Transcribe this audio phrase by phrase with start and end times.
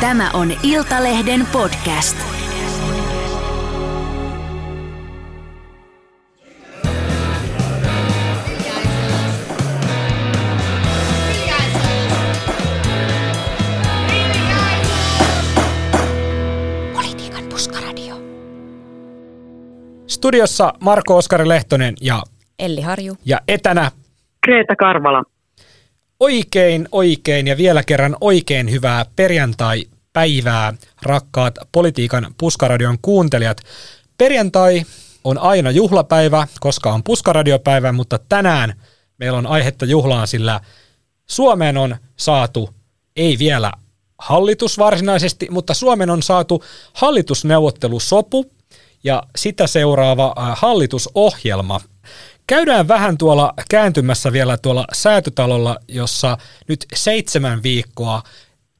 [0.00, 2.16] Tämä on Iltalehden podcast.
[16.94, 18.14] Politiikan puskaradio.
[20.06, 22.22] Studiossa Marko Oskari Lehtonen ja,
[22.58, 23.16] Elli Harju.
[23.24, 23.90] ja etänä
[24.44, 25.22] Kreeta Karvala.
[26.20, 33.60] Oikein, oikein ja vielä kerran oikein hyvää perjantai-päivää, rakkaat politiikan puskaradion kuuntelijat.
[34.18, 34.82] Perjantai
[35.24, 38.74] on aina juhlapäivä, koska on puskaradiopäivä, mutta tänään
[39.18, 40.60] meillä on aihetta juhlaan, sillä
[41.26, 42.70] Suomeen on saatu,
[43.16, 43.72] ei vielä
[44.18, 48.50] hallitus varsinaisesti, mutta Suomen on saatu hallitusneuvottelusopu
[49.04, 51.80] ja sitä seuraava äh, hallitusohjelma.
[52.50, 58.22] Käydään vähän tuolla kääntymässä vielä tuolla säätötalolla, jossa nyt seitsemän viikkoa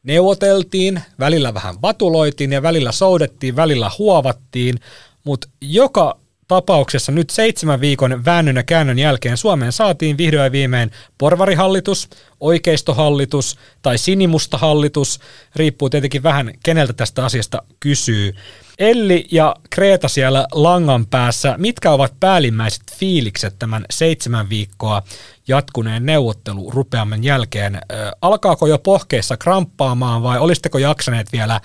[0.03, 4.81] neuvoteltiin, välillä vähän vatuloitiin ja välillä soudettiin, välillä huovattiin,
[5.25, 6.19] mutta joka
[6.51, 12.09] tapauksessa nyt seitsemän viikon väännön ja käännön jälkeen Suomeen saatiin vihdoin viimein porvarihallitus,
[12.41, 15.21] oikeistohallitus tai sinimusta hallitus,
[15.57, 18.35] riippuu tietenkin vähän keneltä tästä asiasta kysyy.
[18.79, 25.03] Elli ja Kreeta siellä langan päässä, mitkä ovat päällimmäiset fiilikset tämän seitsemän viikkoa
[25.49, 27.75] jatkuneen neuvottelurupeaman jälkeen?
[27.75, 27.81] Ö,
[28.23, 31.61] alkaako jo pohkeissa kramppaamaan vai olisitteko jaksaneet vielä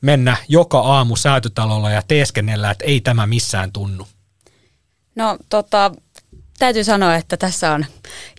[0.00, 4.06] mennä joka aamu säätötalolla ja teeskennellä, että ei tämä missään tunnu?
[5.18, 5.92] No tota,
[6.58, 7.84] täytyy sanoa, että tässä on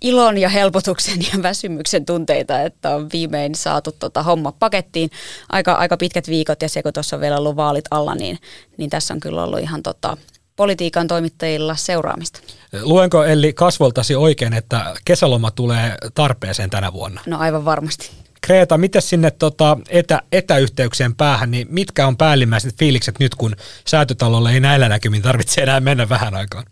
[0.01, 5.09] ilon ja helpotuksen ja väsymyksen tunteita, että on viimein saatu tota homma pakettiin.
[5.49, 8.39] Aika, aika pitkät viikot ja se, kun tuossa on vielä ollut vaalit alla, niin,
[8.77, 10.17] niin tässä on kyllä ollut ihan tota,
[10.55, 12.39] politiikan toimittajilla seuraamista.
[12.81, 17.21] Luenko Elli kasvoltasi oikein, että kesäloma tulee tarpeeseen tänä vuonna?
[17.25, 18.11] No aivan varmasti.
[18.49, 23.51] Kreeta, miten sinne tota, etä, etäyhteyksien päähän, niin mitkä on päällimmäiset fiilikset nyt, kun
[23.85, 26.63] säätötalolle ei näillä näkymin tarvitse enää mennä vähän aikaan?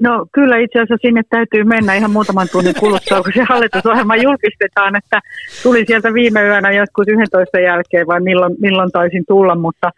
[0.00, 4.96] No kyllä itse asiassa sinne täytyy mennä ihan muutaman tunnin kuluttua, kun se hallitusohjelma julkistetaan,
[4.96, 5.20] että
[5.62, 9.90] tuli sieltä viime yönä joskus 11 jälkeen vai milloin, milloin taisin tulla, mutta,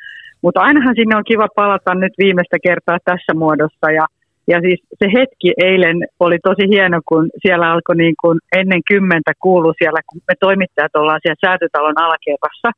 [0.42, 4.06] mutta ainahan sinne on kiva palata nyt viimeistä kertaa tässä muodossa ja,
[4.52, 9.32] ja siis se hetki eilen oli tosi hieno, kun siellä alkoi niin kuin ennen kymmentä
[9.42, 12.70] kuulu siellä, kun me toimittajat ollaan siellä säätötalon alakerrassa,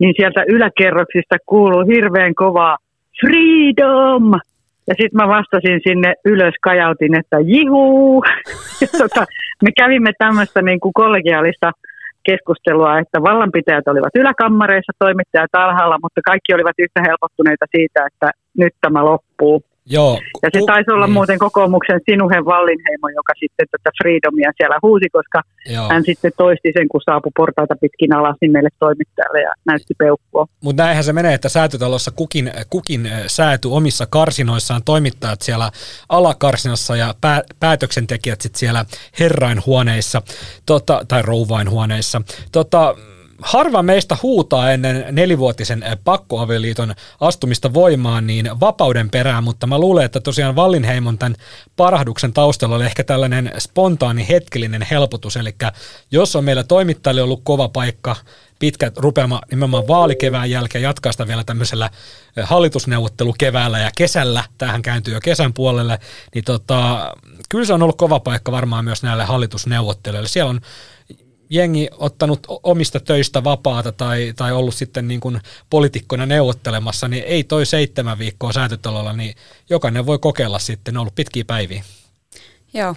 [0.00, 2.76] niin sieltä yläkerroksista kuuluu hirveän kovaa
[3.20, 4.26] freedom!
[4.88, 8.24] Ja sitten mä vastasin sinne ylös, kajautin, että jihuu!
[9.02, 9.24] Tota,
[9.64, 11.72] me kävimme tämmöistä niin kuin kollegiaalista
[12.22, 18.74] keskustelua, että vallanpitäjät olivat yläkammareissa, toimittajat alhaalla, mutta kaikki olivat yhtä helpottuneita siitä, että nyt
[18.80, 19.62] tämä loppuu.
[19.90, 20.20] Joo.
[20.42, 25.08] Ja se taisi olla niin, muuten kokoomuksen Sinuhen Vallinheimo, joka sitten tätä freedomia siellä huusi,
[25.12, 25.88] koska Joo.
[25.88, 30.46] hän sitten toisti sen, kun saapui portaita pitkin alas niin meille toimittajalle ja näytti peukkua.
[30.64, 35.70] Mutta näinhän se menee, että säätötalossa kukin, kukin sääty omissa karsinoissaan, toimittajat siellä
[36.08, 38.84] alakarsinassa ja pää, päätöksentekijät sitten siellä
[39.20, 40.22] herrainhuoneissa
[40.66, 42.22] tota, tai rouvainhuoneissa.
[42.52, 42.94] Tota,
[43.42, 50.04] harva meistä huutaa ennen nelivuotisen eh, pakkoavioliiton astumista voimaan niin vapauden perään, mutta mä luulen,
[50.04, 51.36] että tosiaan Vallinheimon tämän
[51.76, 55.54] parahduksen taustalla oli ehkä tällainen spontaani hetkellinen helpotus, eli
[56.10, 58.16] jos on meillä toimittajille ollut kova paikka,
[58.58, 61.90] pitkä rupeama nimenomaan vaalikevään jälkeen jatkaa sitä vielä tämmöisellä
[62.36, 65.98] eh, hallitusneuvottelukeväällä ja kesällä, tähän kääntyy jo kesän puolelle,
[66.34, 67.12] niin tota,
[67.48, 70.28] kyllä se on ollut kova paikka varmaan myös näille hallitusneuvottelijoille.
[70.28, 70.60] Siellä on
[71.50, 75.40] jengi ottanut omista töistä vapaata tai, tai ollut sitten niin kuin
[75.70, 79.34] poliitikkona neuvottelemassa, niin ei toi seitsemän viikkoa säätötalolla, niin
[79.70, 81.84] jokainen voi kokeilla sitten, ne on ollut pitkiä päiviä.
[82.74, 82.94] Joo,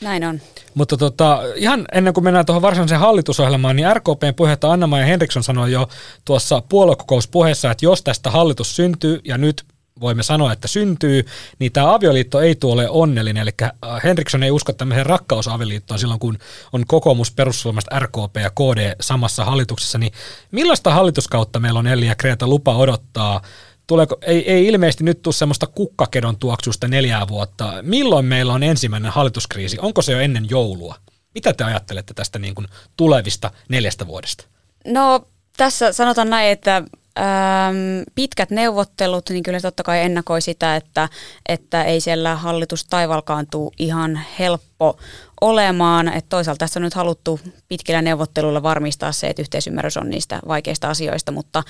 [0.00, 0.40] näin on.
[0.74, 5.72] Mutta tota, ihan ennen kuin mennään tuohon varsinaiseen hallitusohjelmaan, niin RKPn puheenjohtaja Anna-Maja Henriksson sanoi
[5.72, 5.88] jo
[6.24, 9.64] tuossa puoluekokouspuheessa, että jos tästä hallitus syntyy, ja nyt
[10.00, 11.24] voimme sanoa, että syntyy,
[11.58, 13.42] niin tämä avioliitto ei tule onnellinen.
[13.42, 13.70] Eli äh,
[14.04, 16.38] Henriksson ei usko tämmöiseen rakkausavioliittoon silloin, kun
[16.72, 19.98] on kokoomus, perussuomalaiset, RKP ja KD samassa hallituksessa.
[19.98, 20.12] Niin
[20.50, 23.42] millaista hallituskautta meillä on Elli ja Kreeta lupa odottaa?
[23.86, 27.74] Tuleeko, ei, ei ilmeisesti nyt tule semmoista kukkakedon tuoksusta neljää vuotta.
[27.82, 29.78] Milloin meillä on ensimmäinen hallituskriisi?
[29.80, 30.94] Onko se jo ennen joulua?
[31.34, 32.66] Mitä te ajattelette tästä niin kuin
[32.96, 34.44] tulevista neljästä vuodesta?
[34.86, 36.82] No tässä sanotaan näin, että
[37.18, 41.08] äm, pitkät neuvottelut, niin kyllä totta kai ennakoi sitä, että,
[41.48, 44.98] että ei siellä hallitus taivalkaan tule ihan helppo
[45.40, 46.08] olemaan.
[46.08, 50.90] Että toisaalta tässä on nyt haluttu pitkillä neuvotteluilla varmistaa se, että yhteisymmärrys on niistä vaikeista
[50.90, 51.62] asioista, mutta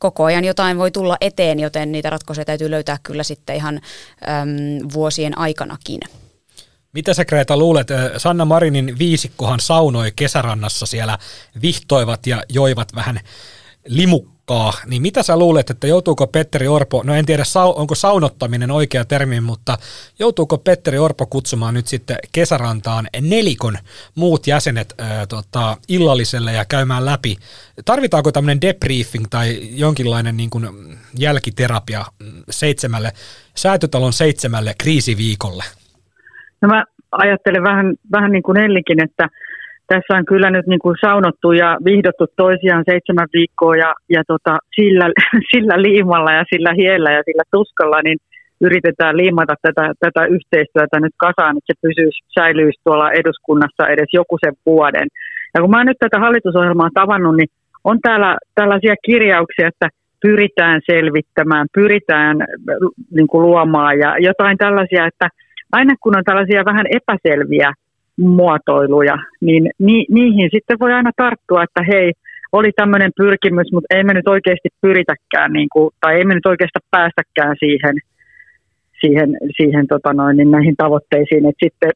[0.00, 4.88] koko ajan jotain voi tulla eteen, joten niitä ratkaisuja täytyy löytää kyllä sitten ihan äm,
[4.92, 6.00] vuosien aikanakin.
[6.92, 7.88] Mitä sä Kreta luulet?
[8.16, 11.18] Sanna Marinin viisikkohan saunoi kesärannassa siellä,
[11.62, 13.20] vihtoivat ja joivat vähän
[13.88, 14.39] limukkaa,
[14.86, 17.42] niin mitä sä luulet, että joutuuko Petteri Orpo, no en tiedä
[17.74, 19.78] onko saunottaminen oikea termi, mutta
[20.18, 23.74] joutuuko Petteri Orpo kutsumaan nyt sitten kesärantaan nelikon
[24.14, 27.36] muut jäsenet ää, tota, illalliselle ja käymään läpi?
[27.84, 30.68] Tarvitaanko tämmöinen debriefing tai jonkinlainen niin kuin
[31.18, 32.04] jälkiterapia
[32.50, 33.12] seitsemälle,
[33.54, 35.64] säätötalon seitsemälle kriisiviikolle?
[36.62, 39.28] No mä ajattelen vähän, vähän niin kuin Ellikin, että
[39.92, 44.52] tässä on kyllä nyt niin kuin saunottu ja vihdottu toisiaan seitsemän viikkoa ja, ja tota,
[44.76, 45.06] sillä,
[45.52, 48.18] sillä liimalla ja sillä hiellä ja sillä tuskalla, niin
[48.60, 54.36] yritetään liimata tätä, tätä yhteistyötä nyt kasaan, että se pysyisi, säilyisi tuolla eduskunnassa edes joku
[54.44, 55.08] sen vuoden.
[55.54, 57.50] Ja kun mä nyt tätä hallitusohjelmaa tavannut, niin
[57.84, 59.88] on täällä tällaisia kirjauksia, että
[60.22, 62.36] pyritään selvittämään, pyritään
[63.16, 65.28] niin kuin luomaan ja jotain tällaisia, että
[65.72, 67.72] aina kun on tällaisia vähän epäselviä
[68.20, 72.12] muotoiluja, niin ni, niihin sitten voi aina tarttua, että hei,
[72.52, 76.46] oli tämmöinen pyrkimys, mutta ei me nyt oikeasti pyritäkään, niin kuin, tai ei me nyt
[76.46, 77.96] oikeastaan päästäkään siihen,
[79.00, 81.46] siihen, siihen tota noin, niin näihin tavoitteisiin.
[81.46, 81.90] Et sitten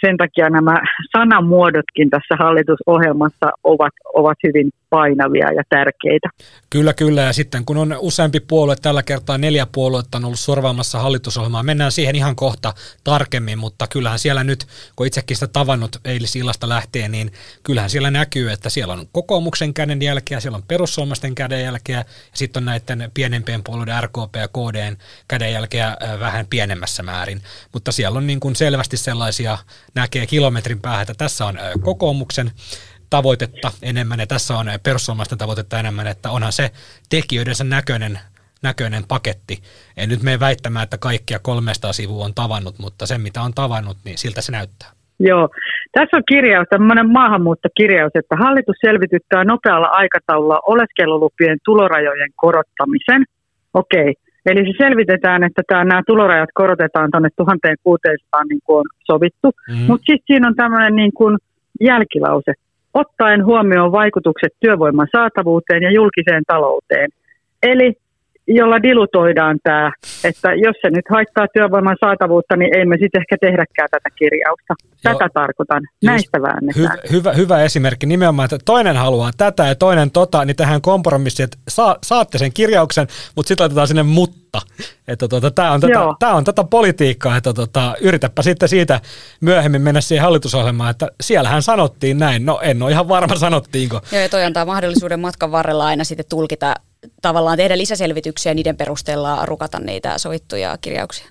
[0.00, 0.80] sen takia nämä
[1.16, 6.28] sanamuodotkin tässä hallitusohjelmassa ovat, ovat hyvin painavia ja tärkeitä.
[6.70, 7.20] Kyllä, kyllä.
[7.20, 11.92] Ja sitten kun on useampi puolue, tällä kertaa neljä puoluetta on ollut sorvaamassa hallitusohjelmaa, mennään
[11.92, 14.66] siihen ihan kohta tarkemmin, mutta kyllähän siellä nyt,
[14.96, 17.32] kun itsekin sitä tavannut eilisillasta lähtien, niin
[17.62, 22.04] kyllähän siellä näkyy, että siellä on kokoomuksen käden jälkeä, siellä on perussuomalaisten käden jälkeä, ja
[22.34, 24.96] sitten on näiden pienempien puolueiden RKP ja KDn
[25.28, 27.40] käden jälkeä vähän pienemmässä määrin.
[27.72, 29.58] Mutta siellä on niin kuin selvästi sellaisia,
[29.94, 32.50] näkee kilometrin päähän, että tässä on kokoomuksen
[33.10, 36.70] tavoitetta enemmän ja tässä on perussuomalaisten tavoitetta enemmän, että onhan se
[37.10, 38.18] tekijöidensä näköinen,
[38.62, 39.58] näköinen paketti.
[39.96, 43.96] En nyt mene väittämään, että kaikkia 300 sivua on tavannut, mutta se mitä on tavannut,
[44.04, 44.88] niin siltä se näyttää.
[45.20, 45.48] Joo.
[45.92, 53.24] Tässä on kirjaus, tämmöinen maahanmuuttokirjaus, että hallitus selvityttää nopealla aikataululla oleskelulupien tulorajojen korottamisen.
[53.74, 54.14] Okei.
[54.50, 59.48] Eli se selvitetään, että tämä, nämä tulorajat korotetaan tuonne 1600 niin kuin on sovittu.
[59.68, 59.76] Mm.
[59.88, 61.38] Mutta sitten siinä on tämmöinen niin kuin
[61.80, 62.52] jälkilause
[62.94, 67.08] ottaen huomioon vaikutukset työvoiman saatavuuteen ja julkiseen talouteen.
[67.62, 67.94] Eli
[68.48, 69.92] jolla dilutoidaan tämä,
[70.24, 74.74] että jos se nyt haittaa työvoiman saatavuutta, niin ei me sitten ehkä tehdäkään tätä kirjausta.
[75.02, 75.28] Tätä Joo.
[75.34, 75.82] tarkoitan.
[76.04, 76.98] Näistä väännetään.
[77.02, 81.42] Hy, hyvä, hyvä esimerkki nimenomaan, että toinen haluaa tätä ja toinen tota, niin tähän kompromissi,
[81.42, 83.06] että saa, saatte sen kirjauksen,
[83.36, 84.60] mutta sitten laitetaan sinne mutta.
[85.08, 89.00] Että tota, tämä on, tätä, tää on tätä politiikkaa, että tota, yritäpä sitten siitä
[89.40, 92.46] myöhemmin mennä siihen hallitusohjelmaan, että siellähän sanottiin näin.
[92.46, 94.00] No en ole ihan varma sanottiinko.
[94.12, 96.74] Joo ja toi antaa mahdollisuuden matkan varrella aina sitten tulkita
[97.22, 101.28] tavallaan tehdä lisäselvityksiä ja niiden perusteella rukata niitä sovittuja kirjauksia.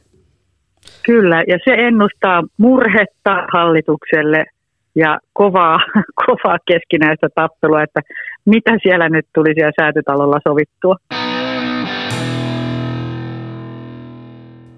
[1.04, 4.46] Kyllä, ja se ennustaa murhetta hallitukselle
[4.96, 5.80] ja kovaa,
[6.26, 8.02] kovaa keskinäistä tappelua, että
[8.46, 10.96] mitä siellä nyt tuli siellä säätötalolla sovittua.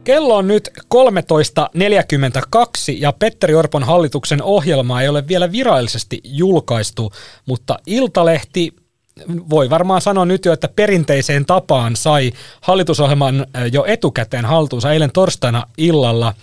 [0.04, 2.62] Kello on nyt 13.42
[3.00, 7.12] ja Petteri Orpon hallituksen ohjelmaa ei ole vielä virallisesti julkaistu,
[7.48, 8.70] mutta Iltalehti
[9.50, 12.32] voi varmaan sanoa nyt jo, että perinteiseen tapaan sai
[12.62, 16.34] hallitusohjelman jo etukäteen haltuunsa eilen torstaina illalla.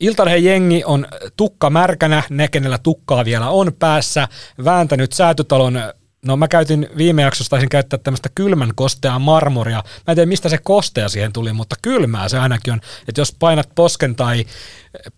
[0.00, 1.06] Iltalehen jengi on
[1.36, 4.28] tukka märkänä, ne kenellä tukkaa vielä on päässä,
[4.64, 5.78] vääntänyt säätytalon
[6.26, 9.76] No mä käytin viime jaksossa, taisin käyttää tämmöistä kylmän kosteaa marmoria.
[9.76, 12.80] Mä en tiedä, mistä se kostea siihen tuli, mutta kylmää se ainakin on.
[13.08, 14.44] Että jos painat posken tai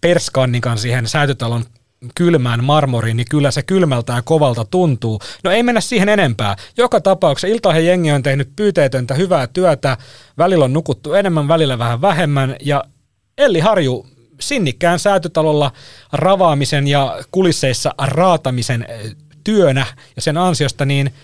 [0.00, 1.64] perskannikan siihen säätytalon
[2.14, 5.20] kylmään marmoriin, niin kyllä se kylmältä ja kovalta tuntuu.
[5.44, 6.56] No ei mennä siihen enempää.
[6.76, 9.96] Joka tapauksessa Iltahen jengi on tehnyt pyyteetöntä hyvää työtä,
[10.38, 12.84] välillä on nukuttu enemmän, välillä vähän vähemmän, ja
[13.38, 14.06] Elli Harju
[14.40, 15.72] sinnikkään säätötalolla
[16.12, 19.86] ravaamisen ja kulisseissa raatamisen eh, työnä
[20.16, 21.14] ja sen ansiosta niin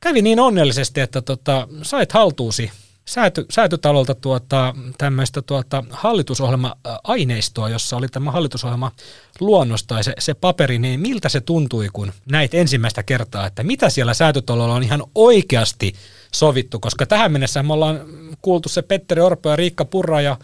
[0.00, 2.70] kävi niin onnellisesti, että tota, sait haltuusi
[3.10, 8.92] sääty, säätytalolta tuota, tämmöistä tuota, hallitusohjelma-aineistoa, jossa oli tämä hallitusohjelma
[9.40, 13.90] luonnos tai se, se paperi, niin miltä se tuntui, kun näit ensimmäistä kertaa, että mitä
[13.90, 15.92] siellä säätytalolla on ihan oikeasti
[16.34, 18.00] sovittu, koska tähän mennessä me ollaan
[18.42, 20.38] kuultu se Petteri Orpo ja Riikka Purra ja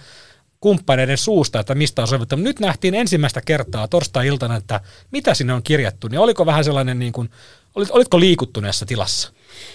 [0.60, 2.36] kumppaneiden suusta, että mistä on sovittu.
[2.36, 4.80] Nyt nähtiin ensimmäistä kertaa torstai-iltana, että
[5.10, 7.30] mitä sinne on kirjattu, niin oliko vähän sellainen, niin kuin,
[7.74, 9.32] olit, olitko liikuttuneessa tilassa?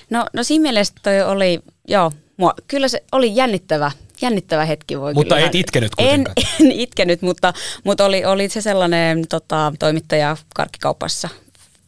[0.09, 4.99] No, no siinä mielessä toi oli, joo, mua, kyllä se oli jännittävä, jännittävä hetki.
[4.99, 5.47] Voi mutta kyllä.
[5.47, 6.35] et itkenyt kuitenkaan.
[6.37, 11.29] En, en itkenyt, mutta, mutta oli, oli se sellainen tota, toimittaja karkkikaupassa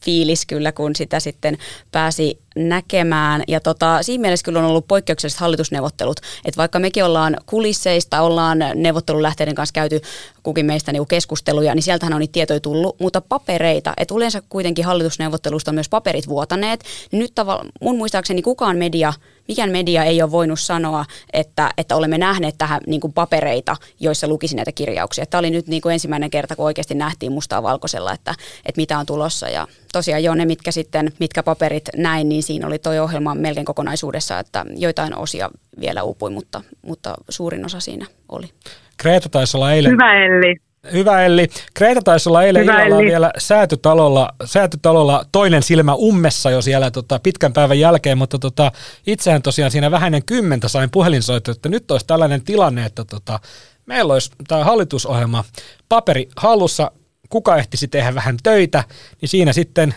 [0.01, 1.57] fiilis kyllä, kun sitä sitten
[1.91, 3.43] pääsi näkemään.
[3.47, 8.57] Ja tota, siinä mielessä kyllä on ollut poikkeukselliset hallitusneuvottelut, että vaikka mekin ollaan kulisseista, ollaan
[8.75, 10.01] neuvottelulähteiden kanssa käyty
[10.43, 14.85] kukin meistä niinku keskusteluja, niin sieltähän on niitä tietoja tullut, mutta papereita, että yleensä kuitenkin
[14.85, 19.13] hallitusneuvottelusta on myös paperit vuotaneet, nyt tavallaan mun muistaakseni kukaan media,
[19.47, 24.27] mikään media ei ole voinut sanoa, että, että olemme nähneet tähän niin kuin papereita, joissa
[24.27, 25.25] lukisi näitä kirjauksia.
[25.25, 28.99] Tämä oli nyt niin kuin ensimmäinen kerta, kun oikeasti nähtiin mustaa valkoisella, että, että mitä
[28.99, 32.99] on tulossa ja tosiaan jo ne, mitkä sitten, mitkä paperit näin, niin siinä oli toi
[32.99, 38.49] ohjelma melkein kokonaisuudessa, että joitain osia vielä uupui, mutta, mutta suurin osa siinä oli.
[38.97, 39.91] Kreeta taisi olla eilen...
[39.91, 40.55] Hyvä Elli.
[40.91, 41.47] Hyvä Elli.
[41.73, 43.05] Kreeta taisi olla eilen Hyvä illalla Elli.
[43.05, 48.71] vielä säätytalolla, säätytalolla toinen silmä ummessa jo siellä tota, pitkän päivän jälkeen, mutta tota,
[49.07, 53.39] itsehän tosiaan siinä vähäinen kymmentä sain puhelinsoitto, että nyt olisi tällainen tilanne, että tota,
[53.85, 55.43] meillä olisi tämä hallitusohjelma
[55.89, 56.91] paperi hallussa,
[57.29, 58.83] kuka ehtisi tehdä vähän töitä,
[59.21, 59.95] niin siinä sitten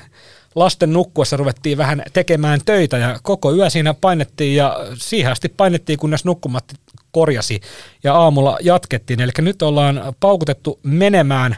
[0.57, 5.99] lasten nukkuessa ruvettiin vähän tekemään töitä ja koko yö siinä painettiin ja siihen asti painettiin,
[5.99, 6.75] kunnes nukkumatti
[7.11, 7.61] korjasi
[8.05, 9.21] ja aamulla jatkettiin.
[9.21, 11.57] Eli nyt ollaan paukutettu menemään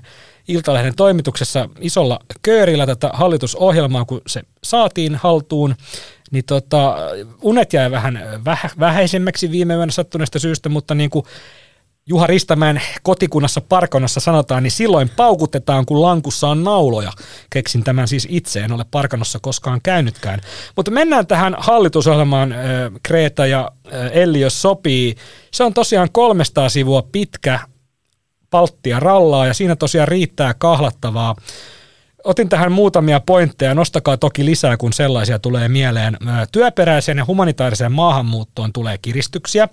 [0.49, 5.75] Iltalehden toimituksessa isolla köörillä tätä hallitusohjelmaa, kun se saatiin haltuun,
[6.31, 6.97] niin tota,
[7.43, 11.25] unet jäi vähän vähä, vähäisemmäksi viime yönä sattuneesta syystä, mutta niin kuin
[12.09, 17.13] Juha Ristämäen kotikunnassa Parkanossa sanotaan, niin silloin paukutetaan, kun lankussa on nauloja.
[17.51, 20.41] Keksin tämän siis itse, en ole Parkanossa koskaan käynytkään.
[20.77, 22.55] Mutta mennään tähän hallitusohjelmaan,
[23.03, 23.71] Kreta ja
[24.13, 25.15] Elli, jos sopii.
[25.53, 27.61] Se on tosiaan 300 sivua pitkä
[28.51, 31.35] palttia rallaa ja siinä tosiaan riittää kahlattavaa.
[32.25, 36.17] Otin tähän muutamia pointteja, nostakaa toki lisää, kun sellaisia tulee mieleen.
[36.53, 39.69] Työperäiseen ja humanitaariseen maahanmuuttoon tulee kiristyksiä.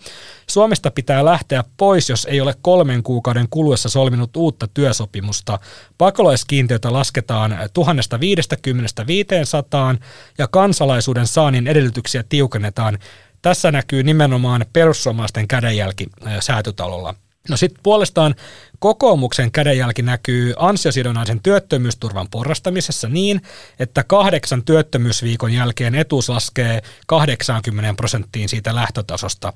[0.47, 5.59] Suomesta pitää lähteä pois, jos ei ole kolmen kuukauden kuluessa solminut uutta työsopimusta.
[5.97, 9.95] Pakolaiskiintiötä lasketaan 1050 500
[10.37, 12.99] ja kansalaisuuden saannin edellytyksiä tiukennetaan.
[13.41, 16.07] Tässä näkyy nimenomaan perussuomalaisten kädenjälki
[16.39, 17.15] säätytalolla.
[17.49, 18.35] No sitten puolestaan
[18.79, 23.41] kokoomuksen kädenjälki näkyy ansiosidonnaisen työttömyysturvan porrastamisessa niin,
[23.79, 29.53] että kahdeksan työttömyysviikon jälkeen etuus laskee 80 prosenttiin siitä lähtötasosta.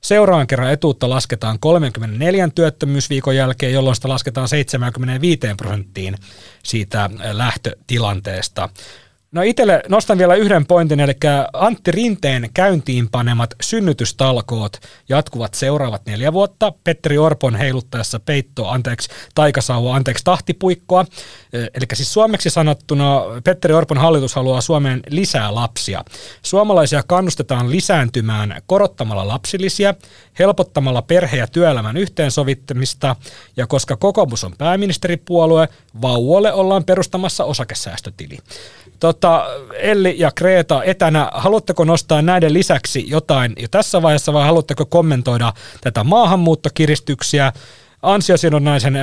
[0.00, 6.14] Seuraavan kerran etuutta lasketaan 34 työttömyysviikon jälkeen, jolloin sitä lasketaan 75 prosenttiin
[6.62, 8.68] siitä lähtötilanteesta.
[9.34, 11.12] No itselle nostan vielä yhden pointin, eli
[11.52, 14.76] Antti Rinteen käyntiin panemat synnytystalkoot
[15.08, 16.72] jatkuvat seuraavat neljä vuotta.
[16.84, 21.04] Petteri Orpon heiluttaessa peitto, anteeksi, taikasauva, anteeksi, tahtipuikkoa.
[21.52, 26.04] Eli siis suomeksi sanottuna Petteri Orpon hallitus haluaa Suomeen lisää lapsia.
[26.42, 29.94] Suomalaisia kannustetaan lisääntymään korottamalla lapsilisiä,
[30.38, 33.16] helpottamalla perhe- ja työelämän yhteensovittamista,
[33.56, 35.68] ja koska kokoomus on pääministeripuolue,
[36.02, 38.38] vauvoille ollaan perustamassa osakesäästötili.
[39.24, 39.46] Tota,
[39.78, 45.52] Elli ja Kreta etänä, haluatteko nostaa näiden lisäksi jotain jo tässä vaiheessa vai haluatteko kommentoida
[45.84, 47.52] tätä maahanmuuttokiristyksiä,
[48.02, 48.94] ansiosidonnaisen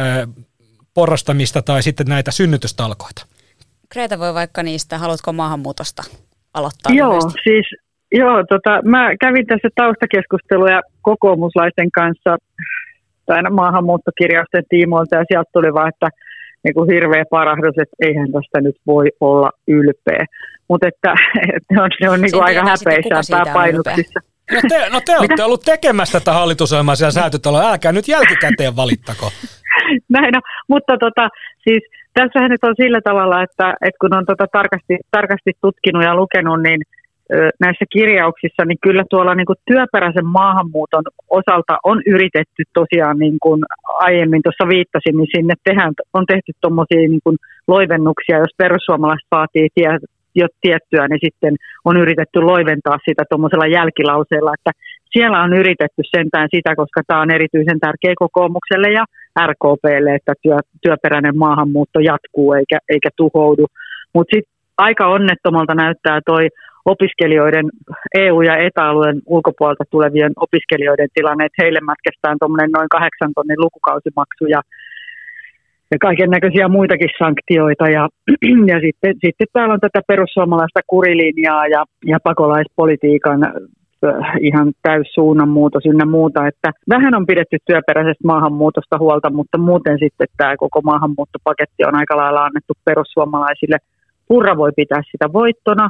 [0.94, 3.26] porrastamista tai sitten näitä synnytystalkoita?
[3.90, 6.04] Kreta voi vaikka niistä, haluatko maahanmuutosta
[6.54, 6.94] aloittaa?
[6.94, 7.40] Joo, lyhyesti?
[7.44, 7.66] siis
[8.12, 12.38] joo, tota, mä kävin tässä taustakeskusteluja kokoomuslaisten kanssa
[13.26, 16.10] tämän maahanmuuttokirjausten tiimoilta ja sieltä tuli vaan, että
[16.64, 20.26] niin kuin hirveä parahdus, että eihän tästä nyt voi olla ylpeä.
[20.68, 21.14] Mutta että,
[21.56, 24.20] että ne on, ne on niin kuin aika häpeissään pääpainuksissa.
[24.52, 29.32] No te, no te olette ollut tekemässä tätä hallitusohjelmaa siellä säätytalolla, älkää nyt jälkikäteen valittako.
[30.18, 31.30] Näin on, mutta tota,
[31.64, 36.16] siis tässähän nyt on sillä tavalla, että, että kun on tota tarkasti, tarkasti tutkinut ja
[36.16, 36.82] lukenut, niin
[37.60, 43.62] näissä kirjauksissa, niin kyllä tuolla niin kuin työperäisen maahanmuuton osalta on yritetty tosiaan, niin kuin
[44.08, 49.98] aiemmin tuossa viittasin, niin sinne tehdään, on tehty tuommoisia niin loivennuksia, jos perussuomalaiset vaatii tie,
[50.36, 54.72] jo tiettyä, niin sitten on yritetty loiventaa sitä tuommoisella jälkilauseella, että
[55.14, 59.04] siellä on yritetty sentään sitä, koska tämä on erityisen tärkeä kokoomukselle ja
[59.50, 63.66] RKPlle, että työ, työperäinen maahanmuutto jatkuu eikä, eikä tuhoudu.
[64.14, 66.48] Mutta sitten aika onnettomalta näyttää toi
[66.86, 67.66] opiskelijoiden,
[68.14, 74.46] EU- ja ETA-alueen ulkopuolelta tulevien opiskelijoiden tilanne, että heille mätkästään tuommoinen noin kahdeksan tonnin lukukausimaksu
[74.46, 74.62] ja,
[75.92, 77.86] ja kaiken näköisiä muitakin sanktioita.
[77.98, 78.10] Ja,
[78.72, 83.54] ja sitten, sitten täällä on tätä perussuomalaista kurilinjaa ja, ja pakolaispolitiikan äh,
[84.40, 90.28] ihan täys suunnanmuutos ynnä muuta, että vähän on pidetty työperäisestä maahanmuutosta huolta, mutta muuten sitten
[90.38, 93.78] tämä koko maahanmuuttopaketti on aika lailla annettu perussuomalaisille.
[94.28, 95.90] Purra voi pitää sitä voittona,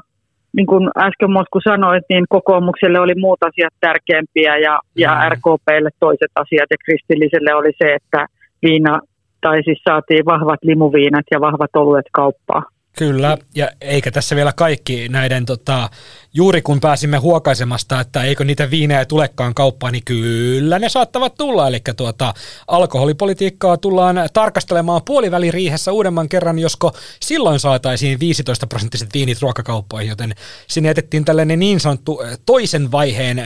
[0.57, 5.29] niin kuin äsken Mosku sanoit, niin kokoomukselle oli muut asiat tärkeämpiä ja, ja.
[5.29, 8.25] RKPlle toiset asiat ja kristilliselle oli se, että
[8.61, 8.99] viina,
[9.41, 12.63] tai siis saatiin vahvat limuviinat ja vahvat oluet kauppaa.
[12.97, 15.89] Kyllä, ja eikä tässä vielä kaikki näiden, tota,
[16.33, 21.67] juuri kun pääsimme huokaisemasta, että eikö niitä viinejä tulekaan kauppaan, niin kyllä ne saattavat tulla.
[21.67, 22.33] Eli tuota,
[22.67, 30.35] alkoholipolitiikkaa tullaan tarkastelemaan puoliväliriihessä uudemman kerran, josko silloin saataisiin 15 prosenttiset viinit ruokakauppoihin, joten
[30.67, 33.39] sinne jätettiin tällainen niin sanottu toisen vaiheen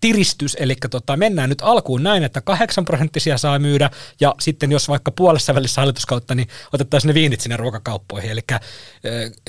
[0.00, 3.90] tiristys, eli tota, mennään nyt alkuun näin, että 8 prosenttisia saa myydä,
[4.20, 8.30] ja sitten jos vaikka puolessa välissä hallituskautta, niin otettaisiin ne viinit sinne ruokakauppoihin.
[8.30, 8.60] Eli äh,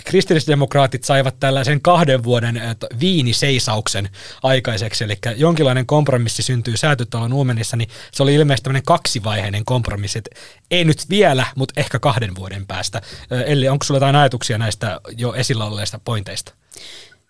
[0.05, 4.09] kristillisdemokraatit saivat tällaisen kahden vuoden äh, viiniseisauksen
[4.43, 10.39] aikaiseksi, eli jonkinlainen kompromissi syntyy säätytalon uumenissa, niin se oli ilmeisesti tämmöinen kaksivaiheinen kompromissi, että
[10.71, 13.01] ei nyt vielä, mutta ehkä kahden vuoden päästä.
[13.31, 16.53] Äh, eli onko sulla jotain ajatuksia näistä jo esillä olleista pointeista?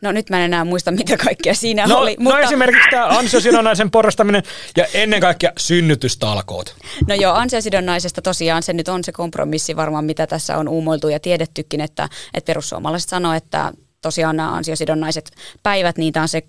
[0.02, 2.16] No nyt mä en enää muista, mitä kaikkea siinä no, oli.
[2.20, 2.40] No mutta...
[2.40, 4.44] esimerkiksi tämä ansiosidonnaisen porrastaminen
[4.78, 6.76] ja ennen kaikkea synnytystalkoot.
[7.08, 11.20] No joo, ansiosidonnaisesta tosiaan se nyt on se kompromissi varmaan, mitä tässä on uumoiltu ja
[11.20, 15.32] tiedettykin, että, että perussuomalaiset sanoo, että tosiaan nämä ansiosidonnaiset
[15.64, 16.44] päivät, niitä on se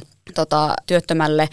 [0.00, 1.48] 300-500 tota, työttömälle,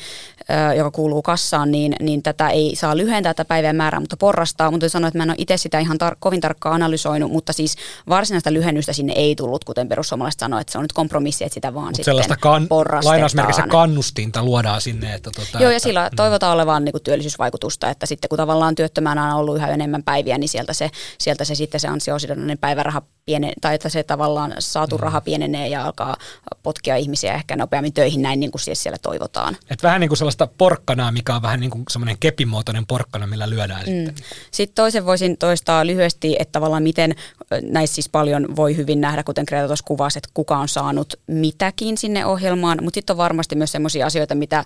[0.70, 4.72] ö, joka kuuluu kassaan, niin, niin tätä ei saa lyhentää tätä päivän määrää, mutta porrastaa.
[4.72, 7.76] Mutta sanoin, että mä en ole itse sitä ihan tar- kovin tarkkaan analysoinut, mutta siis
[8.10, 11.74] varsinaista lyhennystä sinne ei tullut, kuten perussuomalaiset sanoivat, että se on nyt kompromissi, että sitä
[11.74, 12.68] vaan Mut sitten sellaista kan-
[13.04, 15.14] lainausmerkissä kannustinta luodaan sinne.
[15.14, 16.16] Että tota, Joo, ja sillä mm.
[16.16, 20.38] toivotaan olevan niin kuin työllisyysvaikutusta, että sitten kun tavallaan työttömänä on ollut yhä enemmän päiviä,
[20.38, 24.98] niin sieltä se, sieltä se sitten se ansiosidonnainen päiväraha piene, tai että se tavallaan saatu
[24.98, 25.00] mm.
[25.00, 26.16] raha pienenee ja alkaa
[26.64, 29.58] potkia ihmisiä ehkä nopeammin töihin näin, niin kuin siis siellä toivotaan.
[29.70, 33.50] Et vähän niin kuin sellaista porkkanaa, mikä on vähän niin kuin semmoinen kepimuotoinen porkkana, millä
[33.50, 33.86] lyödään mm.
[33.86, 34.16] sitten.
[34.52, 37.16] Sitten toisen voisin toistaa lyhyesti, että tavallaan miten
[37.62, 41.98] näissä siis paljon voi hyvin nähdä, kuten Greta tuossa kuvasi, että kuka on saanut mitäkin
[41.98, 44.66] sinne ohjelmaan, mutta sitten on varmasti myös sellaisia asioita, mitä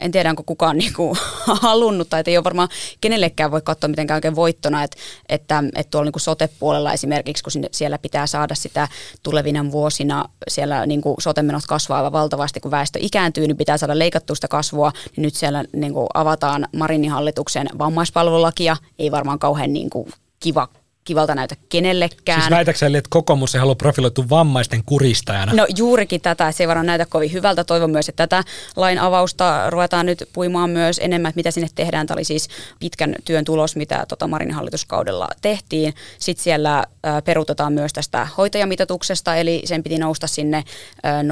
[0.00, 2.68] en tiedä, onko kukaan niinku halunnut, tai ei ole varmaan
[3.00, 4.96] kenellekään voi katsoa mitenkään oikein voittona, että,
[5.28, 8.88] että, että tuolla niinku sote-puolella esimerkiksi, kun sinne, siellä pitää saada sitä
[9.22, 14.36] tulevina vuosina, siellä niinku sote-menot kasvaa aivan valtavasti, kun väestö ikääntyy, niin pitää saada leikattua
[14.36, 20.08] sitä kasvua, niin nyt siellä niinku avataan Marinin hallituksen vammaispalvelulakia, ei varmaan kauhean niinku
[20.40, 20.68] kiva
[21.06, 22.40] kivalta näytä kenellekään.
[22.40, 25.52] Siis väitäkseni, että kokoomus ei halua profiloitua vammaisten kuristajana?
[25.52, 27.64] No juurikin tätä, se ei varmaan näytä kovin hyvältä.
[27.64, 28.44] Toivon myös, että tätä
[28.76, 32.06] lain avausta ruvetaan nyt puimaan myös enemmän, että mitä sinne tehdään.
[32.06, 32.48] Tämä oli siis
[32.80, 35.94] pitkän työn tulos, mitä tota Marinin hallituskaudella tehtiin.
[36.18, 36.84] Sitten siellä
[37.24, 40.56] peruutetaan myös tästä hoitajamitoituksesta, eli sen piti nousta sinne
[41.04, 41.22] ä,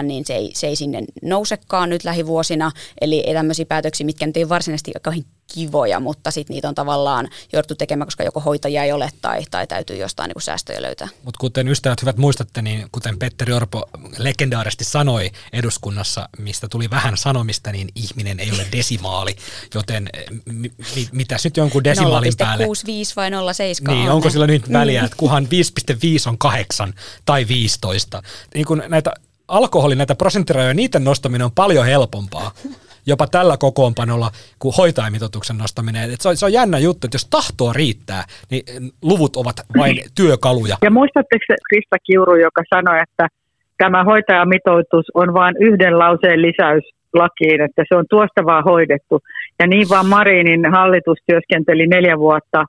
[0.00, 2.72] 0,7, niin se ei, se ei sinne nousekaan nyt lähivuosina.
[3.00, 4.92] Eli ei tämmöisiä päätöksiä, mitkä nyt ei varsinaisesti
[5.54, 9.66] kivoja, mutta sitten niitä on tavallaan jouduttu tekemään, koska joko hoitajia ei ole tai, tai
[9.66, 11.08] täytyy jostain niin kuin säästöjä löytää.
[11.24, 13.88] Mutta kuten ystävät hyvät muistatte, niin kuten Petteri Orpo
[14.18, 19.36] legendaarisesti sanoi eduskunnassa, mistä tuli vähän sanomista, niin ihminen ei ole desimaali,
[19.74, 20.08] joten
[20.44, 22.64] mi, mi, mitäs nyt jonkun desimaalin 0, päälle?
[22.64, 22.70] 0,65
[23.16, 25.48] vai 0,7 Niin, onko sillä nyt väliä, että kuhan 5,5
[26.28, 28.22] on 8 tai 15.
[28.54, 29.12] Niin kun näitä
[29.48, 32.54] alkoholin näitä prosenttirajoja, niiden nostaminen on paljon helpompaa
[33.06, 36.12] jopa tällä kokoonpanolla kuin hoitajamitoituksen nostaminen.
[36.12, 38.62] Et se, on, se on jännä juttu, että jos tahtoa riittää, niin
[39.02, 40.76] luvut ovat vain työkaluja.
[40.82, 43.28] Ja muistatteko se Krista Kiuru, joka sanoi, että
[43.78, 46.84] tämä hoitajamitoitus on vain yhden lauseen lisäys
[47.14, 49.20] lakiin, että se on tuosta vaan hoidettu.
[49.58, 52.64] Ja niin vaan Marinin hallitus työskenteli neljä vuotta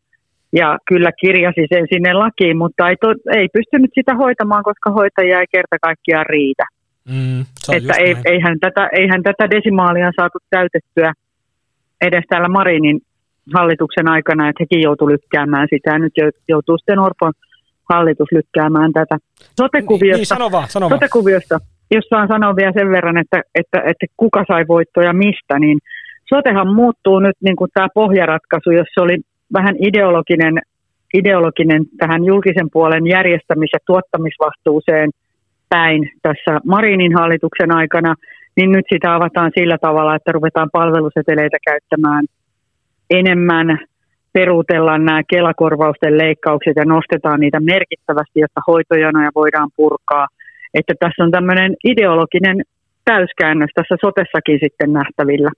[0.53, 3.07] ja kyllä kirjasi sen sinne lakiin, mutta ei, to,
[3.39, 6.63] ei pystynyt sitä hoitamaan, koska hoitajia ei kerta kaikkiaan riitä.
[7.09, 11.13] Mm, että ei, eihän, tätä, eihän tätä desimaalia saatu täytettyä
[12.01, 13.01] edes täällä Marinin
[13.53, 15.91] hallituksen aikana, että hekin joutuu lykkäämään sitä.
[15.91, 16.13] Ja nyt
[16.47, 17.33] joutuu sitten Orpon
[17.89, 19.17] hallitus lykkäämään tätä.
[19.59, 20.99] Sotekuviosta, niin, sano vaan, sano vaan.
[20.99, 21.59] sotekuviosta
[21.91, 25.77] jos saan sanoa vielä sen verran, että, että, että kuka sai voittoja mistä, niin
[26.29, 29.17] sotehan muuttuu nyt niin kuin tämä pohjaratkaisu, jos se oli
[29.53, 30.61] vähän ideologinen,
[31.13, 35.09] ideologinen tähän julkisen puolen järjestämis- ja tuottamisvastuuseen–
[35.75, 38.15] päin tässä Marinin hallituksen aikana,
[38.57, 42.23] niin nyt sitä avataan sillä tavalla, että ruvetaan palveluseteleitä käyttämään
[43.09, 43.67] enemmän,
[44.33, 50.27] peruutellaan nämä kelakorvausten leikkaukset ja nostetaan niitä merkittävästi, jotta hoitojanoja voidaan purkaa.
[50.73, 52.57] Että tässä on tämmöinen ideologinen
[53.05, 55.51] täyskäännös tässä sotessakin sitten nähtävillä.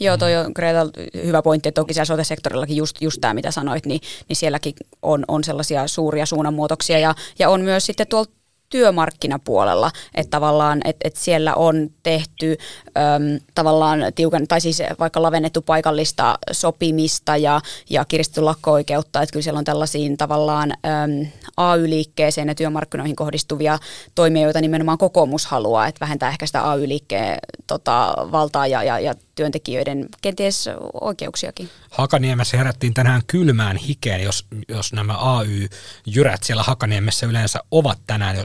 [0.00, 0.86] Joo, toi on Greta
[1.26, 5.24] hyvä pointti, että toki siellä sote-sektorillakin just, just tämä, mitä sanoit, niin, niin sielläkin on,
[5.28, 8.41] on sellaisia suuria suunnanmuutoksia ja, ja on myös sitten tuolta
[8.72, 12.56] työmarkkinapuolella, että tavallaan että että siellä on tehty
[12.86, 19.42] äm, tavallaan tiukan, tai siis vaikka lavennettu paikallista sopimista ja, ja kiristetty lakko-oikeutta, että kyllä
[19.42, 23.78] siellä on tällaisiin tavallaan äm, AY-liikkeeseen ja työmarkkinoihin kohdistuvia
[24.14, 29.14] toimia, joita nimenomaan kokoomus haluaa, että vähentää ehkä sitä AY-liikkeen tota, valtaa ja, ja, ja
[29.34, 30.68] työntekijöiden kenties
[31.00, 31.68] oikeuksiakin.
[31.90, 38.36] Hakaniemessä herättiin tänään kylmään hikeen, jos, jos nämä AY-jyrät siellä Hakaniemessä yleensä ovat tänään,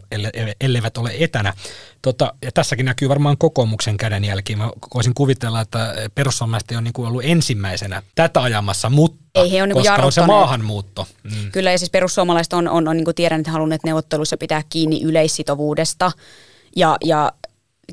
[0.61, 1.53] elleivät ole etänä.
[2.01, 4.55] Tota, ja tässäkin näkyy varmaan kokoomuksen kädenjälki.
[4.55, 9.63] Mä voisin kuvitella, että perussuomalaiset on niin kuin ollut ensimmäisenä tätä ajamassa, mutta Ei he
[9.63, 11.07] on niin koska on se maahanmuutto.
[11.23, 11.51] Mm.
[11.51, 15.03] Kyllä, ja siis perussuomalaiset on, on, on niin kuin tiedän, että halunneet neuvotteluissa pitää kiinni
[15.03, 16.11] yleissitovuudesta.
[16.75, 17.31] Ja, ja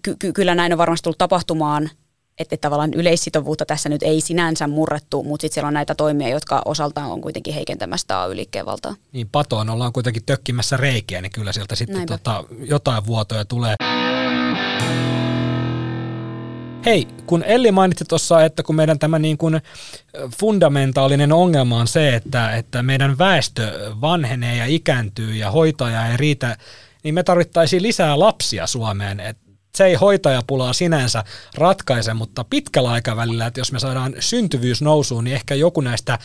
[0.03, 1.91] ky- ky- kyllä näin on varmasti tullut tapahtumaan–
[2.39, 6.63] että tavallaan yleissitovuutta tässä nyt ei sinänsä murrettu, mutta sitten siellä on näitä toimia, jotka
[6.65, 8.95] osaltaan on kuitenkin heikentämästä AY-liikkeen valtaa.
[9.13, 13.75] Niin patoon ollaan kuitenkin tökkimässä reikiä, niin kyllä sieltä sitten tota, jotain vuotoja tulee.
[16.87, 19.61] Hei, kun Elli mainitsi tuossa, että kun meidän tämä niin kuin
[20.39, 26.57] fundamentaalinen ongelma on se, että, että meidän väestö vanhenee ja ikääntyy ja hoitaja ei riitä,
[27.05, 29.21] niin me tarvittaisiin lisää lapsia Suomeen.
[29.21, 29.37] Et
[29.75, 35.35] se ei hoitajapulaa sinänsä ratkaise, mutta pitkällä aikavälillä, että jos me saadaan syntyvyys nousuun, niin
[35.35, 36.19] ehkä joku näistä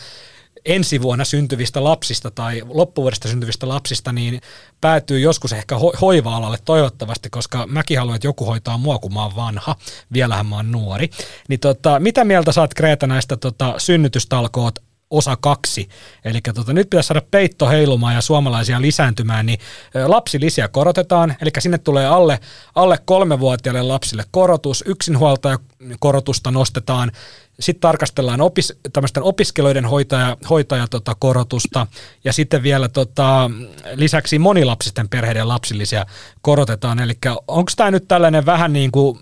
[0.64, 4.40] ensi vuonna syntyvistä lapsista tai loppuvuodesta syntyvistä lapsista, niin
[4.80, 9.22] päätyy joskus ehkä ho- hoiva-alalle toivottavasti, koska mäkin haluan, että joku hoitaa mua, kun mä
[9.22, 9.76] oon vanha,
[10.12, 11.10] vielähän mä oon nuori.
[11.48, 15.88] Niin tota, mitä mieltä saat Kreeta näistä tota, synnytystalkoot osa kaksi.
[16.24, 19.58] Eli tota, nyt pitäisi saada peitto heilumaan ja suomalaisia lisääntymään, niin
[20.06, 22.38] lapsilisiä korotetaan, eli sinne tulee alle,
[22.74, 27.12] alle kolmevuotiaille lapsille korotus, yksinhuoltajakorotusta nostetaan,
[27.60, 31.86] sitten tarkastellaan opis, tämmöisten opiskelijoiden hoitaja, hoitaja tota, korotusta
[32.24, 33.50] ja sitten vielä tota,
[33.94, 36.06] lisäksi monilapsisten perheiden lapsillisia
[36.40, 37.00] korotetaan.
[37.00, 37.12] Eli
[37.48, 39.18] onko tämä nyt tällainen vähän niin kuin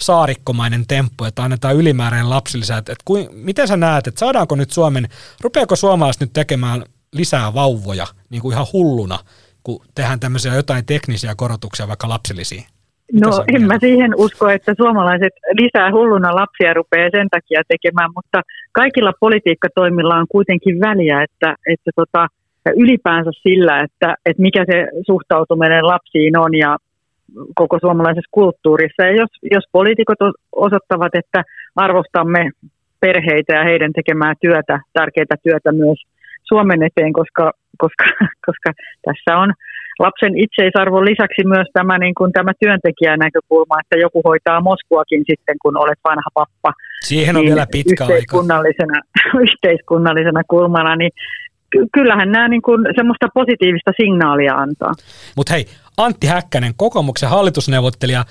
[0.00, 2.76] saarikkomainen temppu, että annetaan ylimääräinen lapsilisä.
[2.76, 5.08] Että, että kuin, miten sä näet, että saadaanko nyt Suomen,
[5.42, 9.18] rupeako suomalaiset nyt tekemään lisää vauvoja niin kuin ihan hulluna,
[9.62, 12.64] kun tehdään tämmöisiä jotain teknisiä korotuksia vaikka lapsillisiin?
[13.12, 18.42] No en mä siihen usko, että suomalaiset lisää hulluna lapsia rupeaa sen takia tekemään, mutta
[18.72, 22.28] kaikilla politiikkatoimilla on kuitenkin väliä, että, että tota,
[22.76, 26.76] ylipäänsä sillä, että, että mikä se suhtautuminen lapsiin on ja
[27.54, 29.02] koko suomalaisessa kulttuurissa.
[29.02, 30.18] Ja jos, jos poliitikot
[30.52, 31.42] osoittavat, että
[31.76, 32.50] arvostamme
[33.00, 35.98] perheitä ja heidän tekemää työtä, tärkeää työtä myös
[36.44, 38.04] Suomen eteen, koska, koska,
[38.46, 38.70] koska
[39.06, 39.52] tässä on
[39.98, 45.56] lapsen itseisarvon lisäksi myös tämä, niin kuin tämä työntekijän näkökulma, että joku hoitaa Moskuakin sitten,
[45.62, 46.72] kun olet vanha pappa.
[47.00, 49.38] Siihen on niin vielä pitkä yhteiskunnallisena, aika.
[49.46, 51.12] yhteiskunnallisena kulmana, niin
[51.92, 54.92] kyllähän nämä niin kuin semmoista positiivista signaalia antaa.
[55.36, 55.64] Mutta hei,
[55.96, 58.24] Antti Häkkänen, kokoomuksen hallitusneuvottelija,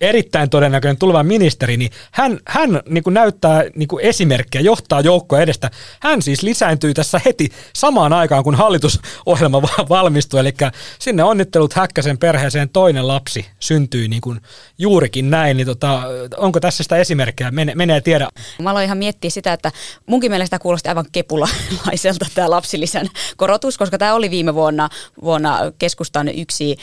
[0.00, 5.40] erittäin todennäköinen tuleva ministeri, niin hän, hän niin kuin näyttää niin kuin esimerkkiä, johtaa joukkoa
[5.40, 5.70] edestä.
[6.00, 10.52] Hän siis lisääntyy tässä heti samaan aikaan, kun hallitusohjelma valmistui, eli
[10.98, 14.40] sinne onnittelut Häkkäsen perheeseen toinen lapsi syntyi niin kuin
[14.78, 16.02] juurikin näin, niin tota,
[16.36, 18.28] onko tässä sitä esimerkkiä, Mene, menee tiedä.
[18.62, 19.72] Mä aloin ihan miettiä sitä, että
[20.06, 24.88] munkin mielestä kuulosti aivan kepulaiselta tämä lapsilisän korotus, koska tämä oli viime vuonna,
[25.22, 26.76] vuonna keskustan yksi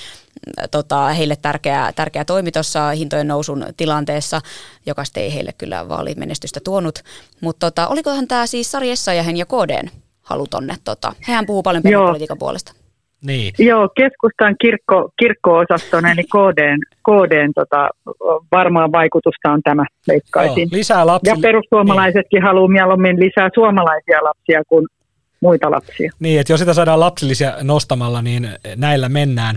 [0.72, 4.42] tota, heille tärkeä, tärkeä toimi tuossa hintojen nousun tilanteessa,
[4.86, 7.00] joka sitten ei heille kyllä vaalimenestystä tuonut.
[7.42, 9.90] Mutta tota, olikohan tämä siis Sari Essayahen ja KDn
[10.22, 10.76] halu tonne?
[10.84, 12.74] Tota, hehän puhuu paljon perhepolitiikan puolesta.
[13.26, 13.54] Niin.
[13.60, 17.90] Joo, keskustan kirkko, kirkko-osaston eli KDn, KDn tota,
[18.52, 20.62] varmaan vaikutusta on tämä, leikkaisin.
[20.72, 21.34] Joo, lisää lapsia.
[21.34, 22.44] Ja perussuomalaisetkin niin.
[22.44, 24.88] haluaa mieluummin lisää suomalaisia lapsia kuin
[25.42, 26.12] muita lapsia.
[26.20, 29.56] Niin, että jos sitä saadaan lapsillisia nostamalla, niin näillä mennään.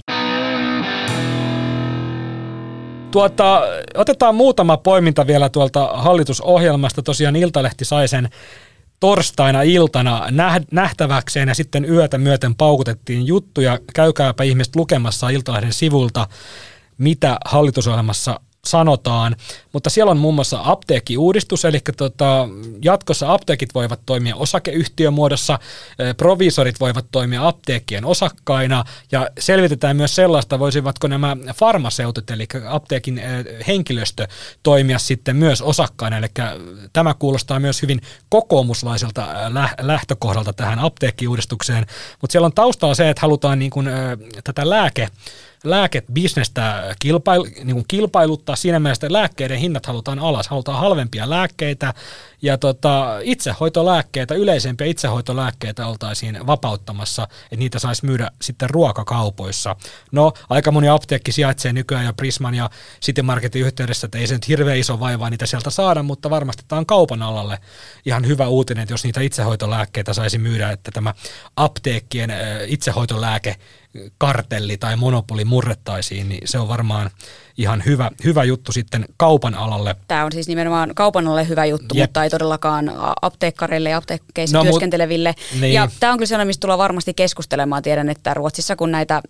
[3.16, 3.62] Tuota,
[3.94, 7.02] otetaan muutama poiminta vielä tuolta hallitusohjelmasta.
[7.02, 8.28] Tosiaan Iltalehti sai sen
[9.00, 10.26] torstaina iltana
[10.72, 13.78] nähtäväkseen ja sitten yötä myöten paukutettiin juttuja.
[13.94, 16.28] Käykääpä ihmiset lukemassa Iltalehden sivulta,
[16.98, 19.36] mitä hallitusohjelmassa sanotaan,
[19.72, 22.48] mutta siellä on muun muassa apteekkiuudistus, eli tota,
[22.84, 25.58] jatkossa apteekit voivat toimia osakeyhtiömuodossa,
[26.16, 33.20] proviisorit voivat toimia apteekkien osakkaina ja selvitetään myös sellaista, voisivatko nämä farmaseutit, eli apteekin
[33.66, 34.28] henkilöstö
[34.62, 36.26] toimia sitten myös osakkaina, eli
[36.92, 39.26] tämä kuulostaa myös hyvin kokoomuslaiselta
[39.80, 41.86] lähtökohdalta tähän apteekkiuudistukseen,
[42.20, 43.88] mutta siellä on taustalla se, että halutaan niin kuin,
[44.44, 45.08] tätä lääke
[45.70, 51.94] lääkebisnestä kilpailu, niin kilpailuttaa siinä mielessä, että lääkkeiden hinnat halutaan alas, halutaan halvempia lääkkeitä
[52.42, 59.76] ja tota, itsehoitolääkkeitä, yleisempiä itsehoitolääkkeitä oltaisiin vapauttamassa, että niitä saisi myydä sitten ruokakaupoissa.
[60.12, 62.70] No, aika moni apteekki sijaitsee nykyään jo Prisman ja
[63.02, 66.64] City Marketin yhteydessä, että ei se nyt hirveän iso vaiva niitä sieltä saada, mutta varmasti
[66.68, 67.58] tämä on kaupan alalle
[68.06, 71.14] ihan hyvä uutinen, että jos niitä itsehoitolääkkeitä saisi myydä, että tämä
[71.56, 72.32] apteekkien
[72.66, 73.56] itsehoitolääke
[74.18, 77.10] kartelli tai monopoli murrettaisiin, niin se on varmaan
[77.56, 79.96] ihan hyvä, hyvä juttu sitten kaupan alalle.
[80.08, 82.08] Tämä on siis nimenomaan kaupan alalle hyvä juttu, Jep.
[82.08, 82.92] mutta ei todellakaan
[83.22, 85.34] apteekkareille ja apteekkeissa no, työskenteleville.
[85.60, 85.74] niin.
[85.74, 87.82] Ja tämä on kyllä sellainen, mistä tullaan varmasti keskustelemaan.
[87.82, 89.22] Tiedän, että Ruotsissa kun näitä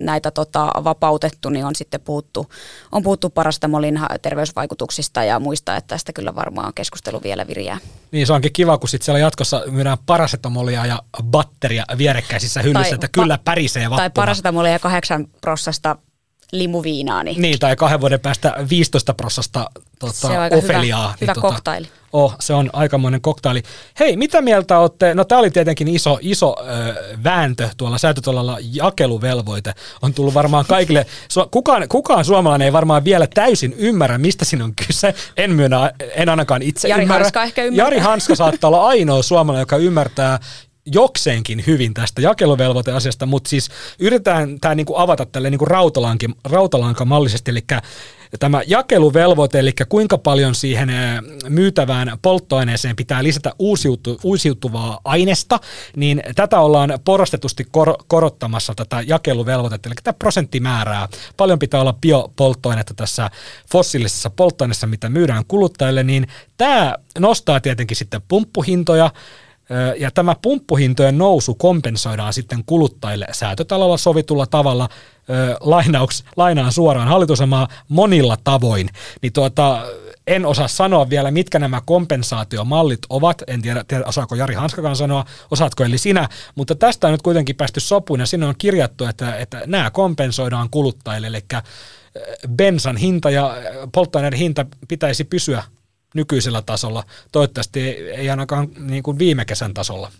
[0.00, 2.50] näitä tota, vapautettu, niin on sitten puhuttu,
[2.92, 7.78] on puhuttu parastamolin terveysvaikutuksista ja muista, että tästä kyllä varmaan keskustelu vielä viriää.
[8.12, 13.08] Niin se onkin kiva, kun sitten siellä jatkossa myydään parasetamolia ja batteria vierekkäisissä hyllyssä, että
[13.08, 13.96] kyllä pärisee vappuna.
[13.96, 15.96] Tai parasetamolia ja kahdeksan prossasta
[16.58, 17.34] limuviinaani.
[17.38, 21.00] Niin, tai kahden vuoden päästä 15 prosasta tota, se on aika ofeliaa.
[21.00, 21.88] Hyvä, niin, hyvä tota, koktaili.
[22.12, 23.62] Oh, se on aikamoinen koktaili.
[24.00, 29.74] Hei, mitä mieltä olette, no tämä oli tietenkin iso, iso ö, vääntö tuolla säätötolalla, jakeluvelvoite
[30.02, 34.64] on tullut varmaan kaikille, su, kukaan, kukaan suomalainen ei varmaan vielä täysin ymmärrä, mistä siinä
[34.64, 37.24] on kyse, en myönnä, en ainakaan itse Jari ymmärrä.
[37.24, 37.86] Hanska ehkä ymmärrää.
[37.86, 40.38] Jari Hanska saattaa olla ainoa suomalainen, joka ymmärtää
[40.86, 45.66] jokseenkin hyvin tästä jakeluvelvoiteasiasta, mutta siis yritetään tämä niinku avata tälle niinku
[46.44, 47.64] rautalankamallisesti, eli
[48.38, 50.92] tämä jakeluvelvoite, eli kuinka paljon siihen
[51.48, 55.60] myytävään polttoaineeseen pitää lisätä uusiutu, uusiutuvaa aineesta,
[55.96, 61.08] niin tätä ollaan porostetusti kor, korottamassa tätä jakeluvelvoitetta, eli tätä prosenttimäärää.
[61.36, 63.30] Paljon pitää olla biopolttoainetta tässä
[63.72, 69.10] fossiilisessa polttoaineessa, mitä myydään kuluttajille, niin tämä nostaa tietenkin sitten pumppuhintoja,
[69.98, 74.88] ja tämä pumppuhintojen nousu kompensoidaan sitten kuluttajille säätötalolla sovitulla tavalla,
[75.60, 78.90] lainauks, lainaan suoraan hallitusomaa monilla tavoin.
[79.22, 79.82] Niin tuota,
[80.26, 83.42] en osaa sanoa vielä, mitkä nämä kompensaatiomallit ovat.
[83.46, 86.28] En tiedä, tiedä osaako Jari Hanskakaan sanoa, osaatko eli sinä.
[86.54, 90.70] Mutta tästä on nyt kuitenkin päästy sopuun ja sinne on kirjattu, että, että nämä kompensoidaan
[90.70, 91.26] kuluttajille.
[91.26, 91.44] Eli
[92.56, 93.56] bensan hinta ja
[93.92, 95.62] polttoaineiden hinta pitäisi pysyä
[96.14, 97.04] nykyisellä tasolla.
[97.32, 100.12] Toivottavasti ei ainakaan niin kuin viime kesän tasolla.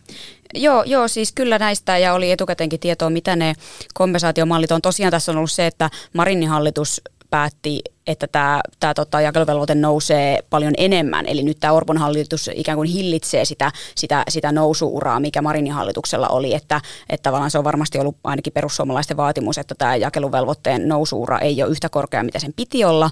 [0.54, 3.54] Joo, joo, siis kyllä näistä ja oli etukäteenkin tietoa, mitä ne
[3.94, 4.82] kompensaatiomallit on.
[4.82, 10.44] Tosiaan tässä on ollut se, että Marinin hallitus päätti, että tämä, tämä tota, jakeluvelvoite nousee
[10.50, 11.26] paljon enemmän.
[11.26, 16.28] Eli nyt tämä Orpon hallitus ikään kuin hillitsee sitä, sitä, sitä nousuuraa, mikä Marinin hallituksella
[16.28, 16.54] oli.
[16.54, 21.62] Että, että tavallaan se on varmasti ollut ainakin perussuomalaisten vaatimus, että tämä jakeluvelvoitteen nousuura ei
[21.62, 23.10] ole yhtä korkea, mitä sen piti olla.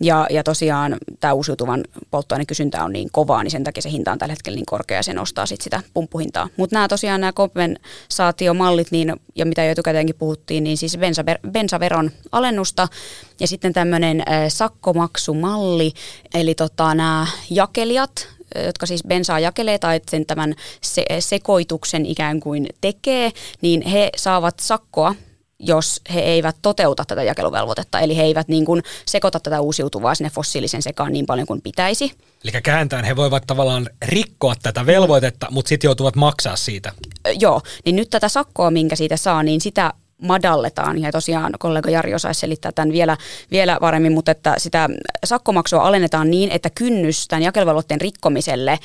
[0.00, 4.12] Ja, ja tosiaan tämä uusiutuvan polttoaineen kysyntä on niin kovaa, niin sen takia se hinta
[4.12, 6.48] on tällä hetkellä niin korkea ja se nostaa sitten sitä pumppuhintaa.
[6.56, 12.10] Mutta nämä tosiaan nämä kompensaatiomallit, niin, ja mitä jo etukäteenkin puhuttiin, niin siis bensaver, bensaveron
[12.32, 12.88] alennusta
[13.40, 15.92] ja sitten tämmöinen sakkomaksumalli,
[16.34, 18.28] eli tota, nämä jakelijat,
[18.66, 24.58] jotka siis bensaa jakelee tai sen tämän se- sekoituksen ikään kuin tekee, niin he saavat
[24.60, 25.14] sakkoa
[25.62, 30.30] jos he eivät toteuta tätä jakeluvelvoitetta, eli he eivät niin kuin sekoita tätä uusiutuvaa sinne
[30.30, 32.12] fossiilisen sekaan niin paljon kuin pitäisi.
[32.44, 36.92] Eli kääntäen he voivat tavallaan rikkoa tätä velvoitetta, mutta sitten joutuvat maksaa siitä.
[37.38, 41.02] Joo, niin nyt tätä sakkoa, minkä siitä saa, niin sitä madalletaan.
[41.02, 43.16] Ja tosiaan kollega Jari osaisi selittää tämän vielä,
[43.50, 44.88] vielä paremmin, mutta että sitä
[45.24, 48.78] sakkomaksua alennetaan niin, että kynnys tämän jakeluvelvoitteen rikkomiselle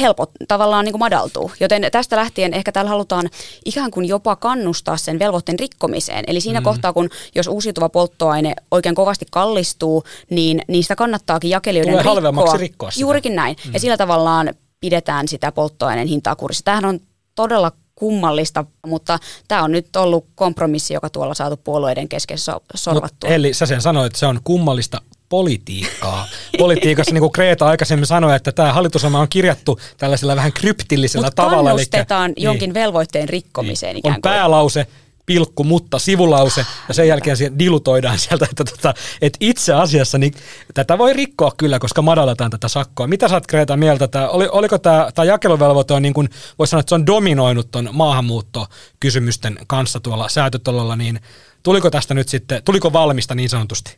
[0.00, 1.52] helpot tavallaan niin kuin madaltuu.
[1.60, 3.30] Joten tästä lähtien ehkä täällä halutaan
[3.64, 6.24] ikään kuin jopa kannustaa sen velvoitteen rikkomiseen.
[6.26, 6.64] Eli siinä mm.
[6.64, 12.56] kohtaa, kun jos uusiutuva polttoaine oikein kovasti kallistuu, niin niistä kannattaakin jakelijoiden Tulee rikkoa.
[12.56, 13.00] rikkoa sitä.
[13.00, 13.56] Juurikin näin.
[13.66, 13.72] Mm.
[13.74, 16.64] Ja sillä tavallaan pidetään sitä polttoaineen hintaa kurissa.
[16.64, 17.00] Tämähän on
[17.34, 23.30] todella kummallista, mutta tämä on nyt ollut kompromissi, joka tuolla saatu puolueiden kesken so- sorvattua.
[23.30, 26.28] Mut Eli sä sen sanoit, että se on kummallista politiikkaa.
[26.58, 31.34] Politiikassa, niin kuin Kreta aikaisemmin sanoi, että tämä hallitusohjelma on kirjattu tällaisella vähän kryptillisellä Mut
[31.34, 31.70] tavalla.
[31.70, 33.98] kannustetaan eli, jonkin niin, velvoitteen rikkomiseen niin.
[33.98, 34.32] ikään kuin.
[34.32, 34.86] On päälause,
[35.26, 40.32] pilkku, mutta sivulause, ja sen jälkeen siihen dilutoidaan sieltä, että, tota, että itse asiassa niin
[40.74, 43.06] tätä voi rikkoa kyllä, koska madalletaan tätä sakkoa.
[43.06, 44.08] Mitä sä oot Kreta mieltä?
[44.08, 47.70] Tää, oli, oliko tämä, tämä jakeluvelvoite on niin kuin, voisi sanoa, että se on dominoinut
[47.70, 51.18] tuon maahanmuuttokysymysten kanssa tuolla säätötololla, niin
[51.62, 53.96] tuliko tästä nyt sitten, tuliko valmista niin sanotusti?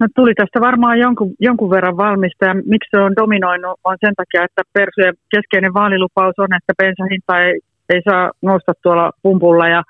[0.00, 4.14] No tuli tästä varmaan jonkun, jonkun verran valmista ja miksi se on dominoinut on sen
[4.14, 9.82] takia, että Persujen keskeinen vaalilupaus on, että bensahinta ei, ei saa nousta tuolla pumpulla ja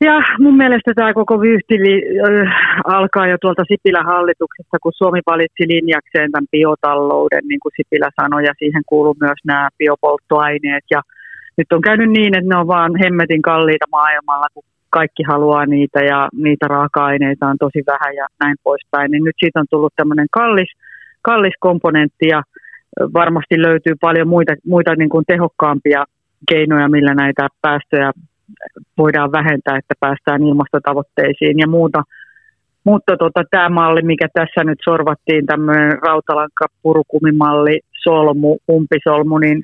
[0.00, 1.74] ja mun mielestä tämä koko vyyhti
[2.84, 8.44] alkaa jo tuolta Sipilän hallituksesta, kun Suomi valitsi linjakseen tämän biotalouden, niin kuin Sipilä sanoi,
[8.44, 10.84] ja siihen kuuluu myös nämä biopolttoaineet.
[10.90, 11.00] Ja
[11.56, 16.00] nyt on käynyt niin, että ne on vaan hemmetin kalliita maailmalla, kun kaikki haluaa niitä
[16.00, 19.10] ja niitä raaka-aineita on tosi vähän ja näin poispäin.
[19.10, 20.70] Niin nyt siitä on tullut tämmöinen kallis,
[21.22, 22.42] kallis komponentti ja
[23.14, 26.04] varmasti löytyy paljon muita, muita niin kuin tehokkaampia
[26.50, 28.12] keinoja, millä näitä päästöjä
[28.98, 32.02] voidaan vähentää, että päästään ilmastotavoitteisiin ja muuta.
[32.84, 39.62] Mutta tota, tämä malli, mikä tässä nyt sorvattiin, tämmöinen rautalanka purukumimalli, solmu, umpisolmu niin,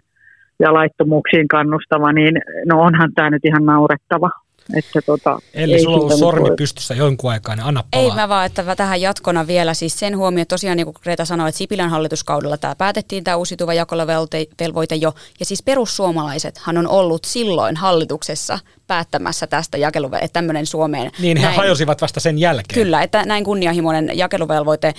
[0.59, 2.35] ja laittomuuksiin kannustava, niin
[2.67, 4.31] no onhan tämä nyt ihan naurettava.
[4.77, 6.57] Että tota, Eli sulla on ollut sormi voi.
[6.57, 8.05] pystyssä jonkun aikaa, niin anna palaa.
[8.05, 11.49] Ei mä vaan, että tähän jatkona vielä siis sen huomioon, tosiaan niin kuin Greta sanoi,
[11.49, 17.77] että Sipilän hallituskaudella tämä päätettiin tämä uusiutuva jakeluvelvoite jo, ja siis perussuomalaisethan on ollut silloin
[17.77, 21.11] hallituksessa päättämässä tästä jakeluvelvoite, että tämmöinen Suomeen.
[21.19, 22.85] Niin, he hajosivat vasta sen jälkeen.
[22.85, 24.95] Kyllä, että näin kunnianhimoinen jakeluvelvoite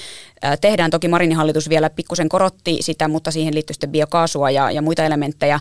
[0.62, 0.92] tehdään.
[0.92, 5.04] Toki Marinin hallitus vielä pikkusen korotti sitä, mutta siihen liittyy sitten biokaasua ja, ja muita
[5.04, 5.60] elementtejä.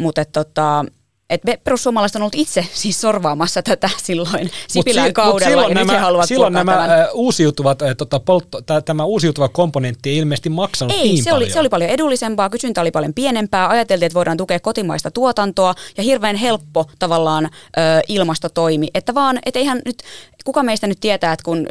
[0.00, 0.84] Mutta tota,
[1.30, 5.32] et me perussuomalaiset on ollut itse siis sorvaamassa tätä silloin Sipilän mut kaudella.
[5.32, 7.08] Mut silloin nämä, silloin nämä tämän.
[7.12, 11.46] uusiutuvat, tota, poltto, tämä uusiutuva komponentti ei ilmeisesti maksanut ei, niin se paljon.
[11.46, 13.68] Oli, se oli paljon edullisempaa, kysyntä oli paljon pienempää.
[13.68, 17.50] Ajateltiin, että voidaan tukea kotimaista tuotantoa ja hirveän helppo tavallaan ö,
[18.08, 18.88] ilmastotoimi.
[18.94, 20.02] Että vaan, et eihän nyt,
[20.44, 21.66] kuka meistä nyt tietää, että kun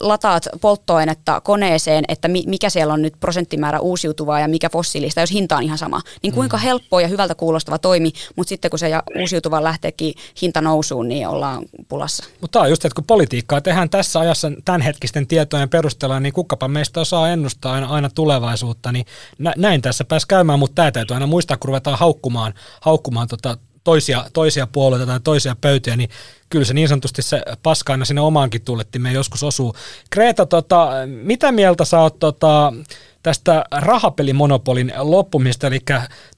[0.00, 5.56] lataat polttoainetta koneeseen, että mikä siellä on nyt prosenttimäärä uusiutuvaa ja mikä fossiilista, jos hinta
[5.56, 6.62] on ihan sama, niin kuinka mm.
[6.62, 11.28] helppoa ja hyvältä kuulostava toimi, mutta sitten kun se ja uusiutuva lähteekin hinta nousuun, niin
[11.28, 12.24] ollaan pulassa.
[12.40, 16.68] Mutta tämä on just, että kun politiikkaa tehdään tässä ajassa tämänhetkisten tietojen perusteella, niin kukapa
[16.68, 19.06] meistä osaa ennustaa aina, aina tulevaisuutta, niin
[19.38, 23.58] nä, näin tässä pääsi käymään, mutta tämä täytyy aina muistaa, kun ruvetaan haukkumaan, haukkumaan tota
[23.84, 26.10] toisia, toisia puolueita tai toisia pöytiä, niin
[26.48, 28.62] kyllä se niin sanotusti se paska aina sinne omaankin
[28.98, 29.76] me joskus osuu.
[30.10, 32.72] Kreta, tota, mitä mieltä sä oot tota,
[33.24, 35.80] tästä rahapelimonopolin loppumista, eli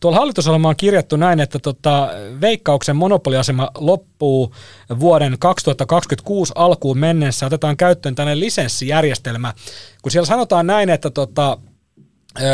[0.01, 2.09] tuolla hallitusohjelma on kirjattu näin, että tota,
[2.41, 4.55] veikkauksen monopoliasema loppuu
[5.01, 9.55] vuoden 2026 alkuun mennessä, otetaan käyttöön tällainen lisenssijärjestelmä,
[10.03, 11.59] kun siellä sanotaan näin, että tota,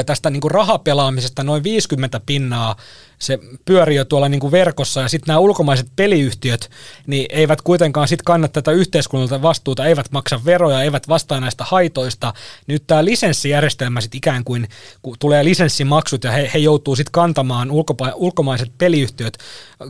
[0.07, 2.77] tästä niin kuin rahapelaamisesta noin 50 pinnaa
[3.22, 6.70] se pyörii jo tuolla niin kuin verkossa ja sitten nämä ulkomaiset peliyhtiöt
[7.06, 12.35] niin eivät kuitenkaan sitten kanna tätä yhteiskunnalta vastuuta, eivät maksa veroja, eivät vastaa näistä haitoista.
[12.66, 14.68] Nyt tämä lisenssijärjestelmä sitten ikään kuin,
[15.02, 19.38] kun tulee lisenssimaksut ja he, he joutuu sitten kantamaan, ulkopa- ulkomaiset peliyhtiöt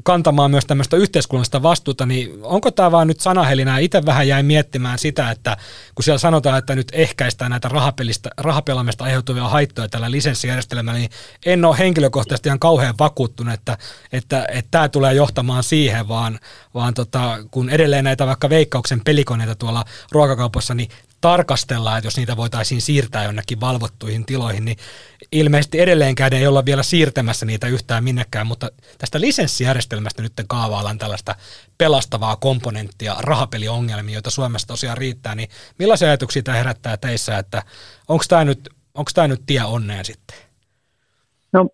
[0.03, 3.79] kantamaan myös tämmöistä yhteiskunnallista vastuuta, niin onko tämä vaan nyt sanahelinää?
[3.79, 5.57] Itse vähän jäin miettimään sitä, että
[5.95, 11.11] kun siellä sanotaan, että nyt ehkäistään näitä rahapelistä, rahapelaamista aiheutuvia haittoja tällä lisenssijärjestelmällä, niin
[11.47, 13.79] en ole henkilökohtaisesti ihan kauhean vakuuttunut vakuuttunut, että,
[14.13, 16.39] että, että tämä tulee johtamaan siihen, vaan,
[16.75, 20.89] vaan tota, kun edelleen näitä vaikka veikkauksen pelikoneita tuolla ruokakaupassa, niin
[21.21, 24.77] tarkastellaan, että jos niitä voitaisiin siirtää jonnekin valvottuihin tiloihin, niin
[25.33, 31.35] ilmeisesti edelleenkään ei olla vielä siirtämässä niitä yhtään minnekään, mutta tästä lisenssijärjestelmästä nyt kaavaillaan tällaista
[31.79, 37.63] pelastavaa komponenttia, rahapeliongelmia, joita Suomessa tosiaan riittää, niin millaisia ajatuksia tämä herättää teissä, että
[38.09, 40.37] onko tämä nyt, onko tämä nyt tie onneen sitten?
[41.53, 41.69] No,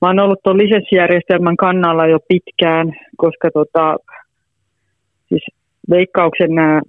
[0.00, 3.96] Mä oon ollut tuon lisenssijärjestelmän kannalla jo pitkään, koska tota,
[5.28, 5.44] siis
[5.90, 6.80] veikkauksen nämä,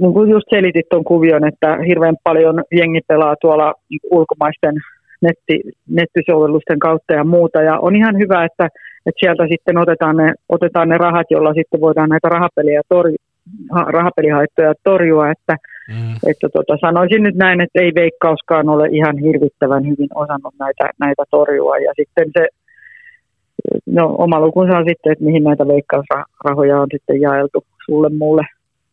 [0.00, 3.74] niin kuin just selitit tuon kuvion, että hirveän paljon jengi pelaa tuolla
[4.10, 4.74] ulkomaisten
[5.22, 7.62] netti, nettisovellusten kautta ja muuta.
[7.62, 8.64] Ja on ihan hyvä, että,
[9.06, 13.30] että sieltä sitten otetaan ne, otetaan ne rahat, joilla sitten voidaan näitä rahapeliä torjua
[13.70, 15.56] rahapelihaittoja torjua, että,
[15.90, 16.14] mm.
[16.30, 21.22] että tota, sanoisin nyt näin, että ei veikkauskaan ole ihan hirvittävän hyvin osannut näitä, näitä
[21.30, 22.48] torjua ja sitten se
[23.86, 28.42] no, oma lukunsa on sitten, että mihin näitä veikkausrahoja on sitten jaeltu sulle muulle.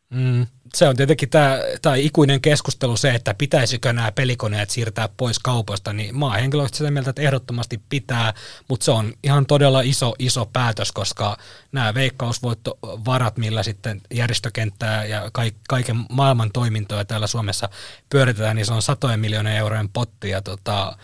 [0.09, 5.39] Mm se on tietenkin tämä, tämä ikuinen keskustelu se, että pitäisikö nämä pelikoneet siirtää pois
[5.39, 8.33] kaupasta, niin mä oon henkilökohtaisesti sitä mieltä, että ehdottomasti pitää,
[8.69, 11.37] mutta se on ihan todella iso, iso päätös, koska
[11.71, 15.31] nämä veikkausvoittovarat, millä sitten järjestökenttää ja
[15.69, 17.69] kaiken maailman toimintoja täällä Suomessa
[18.09, 20.97] pyöritetään, niin se on satojen miljoonien eurojen potti ja tota,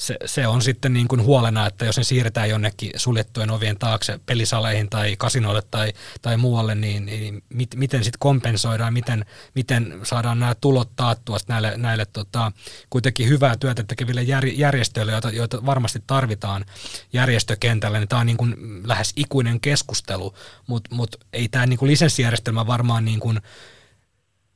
[0.00, 4.20] se, se on sitten niin kuin huolena, että jos ne siirretään jonnekin suljettujen ovien taakse
[4.26, 10.40] pelisaleihin tai kasinoille tai, tai muualle, niin, niin mit, miten sitten kompensoidaan, miten, miten saadaan
[10.40, 12.52] nämä tulot taattua näille, näille tota,
[12.90, 16.64] kuitenkin hyvää työtä tekeville jär, järjestöille, joita, joita varmasti tarvitaan
[17.12, 20.34] järjestökentällä, niin tämä on niin kuin lähes ikuinen keskustelu,
[20.66, 23.40] mutta mut ei tämä niin kuin lisenssijärjestelmä varmaan niin kuin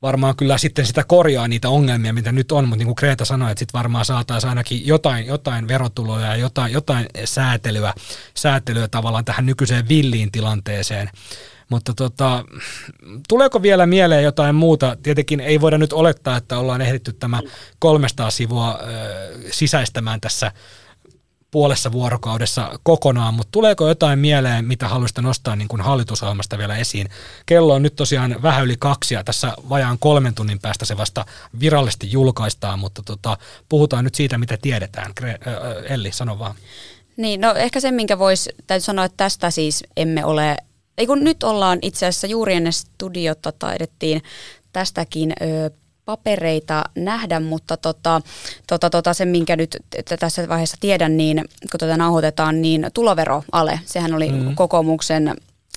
[0.05, 3.51] varmaan kyllä sitten sitä korjaa niitä ongelmia, mitä nyt on, mutta niin kuin Kreta sanoi,
[3.51, 7.95] että sitten varmaan saataisiin ainakin jotain, jotain verotuloja ja jotain, jotain säätelyä,
[8.35, 11.11] säätelyä tavallaan tähän nykyiseen villiin tilanteeseen.
[11.69, 12.45] Mutta tota,
[13.29, 14.97] tuleeko vielä mieleen jotain muuta?
[15.03, 17.41] Tietenkin ei voida nyt olettaa, että ollaan ehditty tämä
[17.79, 20.53] 300 sivua ö, sisäistämään tässä
[21.55, 27.09] puolessa vuorokaudessa kokonaan, mutta tuleeko jotain mieleen, mitä haluaisitte nostaa niin kuin hallitusohjelmasta vielä esiin?
[27.47, 31.25] Kello on nyt tosiaan vähän yli kaksi ja tässä vajaan kolmen tunnin päästä se vasta
[31.61, 33.39] virallisesti julkaistaan, mutta tota,
[33.69, 35.13] puhutaan nyt siitä, mitä tiedetään.
[35.89, 36.55] Elli, sano vaan.
[37.17, 40.57] Niin, no ehkä se, minkä voisi, täytyy sanoa, että tästä siis emme ole,
[40.99, 44.23] ei kun nyt ollaan itse asiassa juuri ennen studiota taidettiin
[44.73, 45.71] tästäkin ö,
[46.05, 48.21] papereita nähdä, mutta tota,
[48.67, 49.77] tota, tota, se, minkä nyt
[50.19, 54.55] tässä vaiheessa tiedän, niin kun tätä nauhoitetaan, niin tuloveroale, sehän oli mm.
[54.55, 55.35] kokoomuksen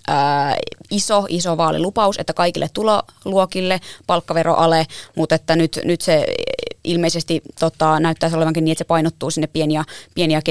[0.07, 0.55] ää,
[0.91, 6.25] iso, iso vaalilupaus, että kaikille tuloluokille palkkaveroale, mutta että nyt, nyt se
[6.83, 9.83] ilmeisesti tota, näyttäisi olevankin niin, että se painottuu sinne pieniä,
[10.15, 10.41] pieniä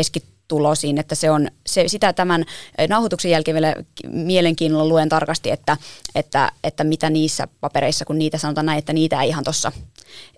[0.47, 2.45] keskitulosiin, että se on se, sitä tämän
[2.89, 3.75] nauhoituksen jälkeen vielä
[4.09, 5.77] mielenkiinnolla luen tarkasti, että,
[6.15, 9.73] että, että mitä niissä papereissa, kun niitä sanotaan näin, että niitä ei ihan tuossa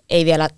[0.09, 0.49] ei vielä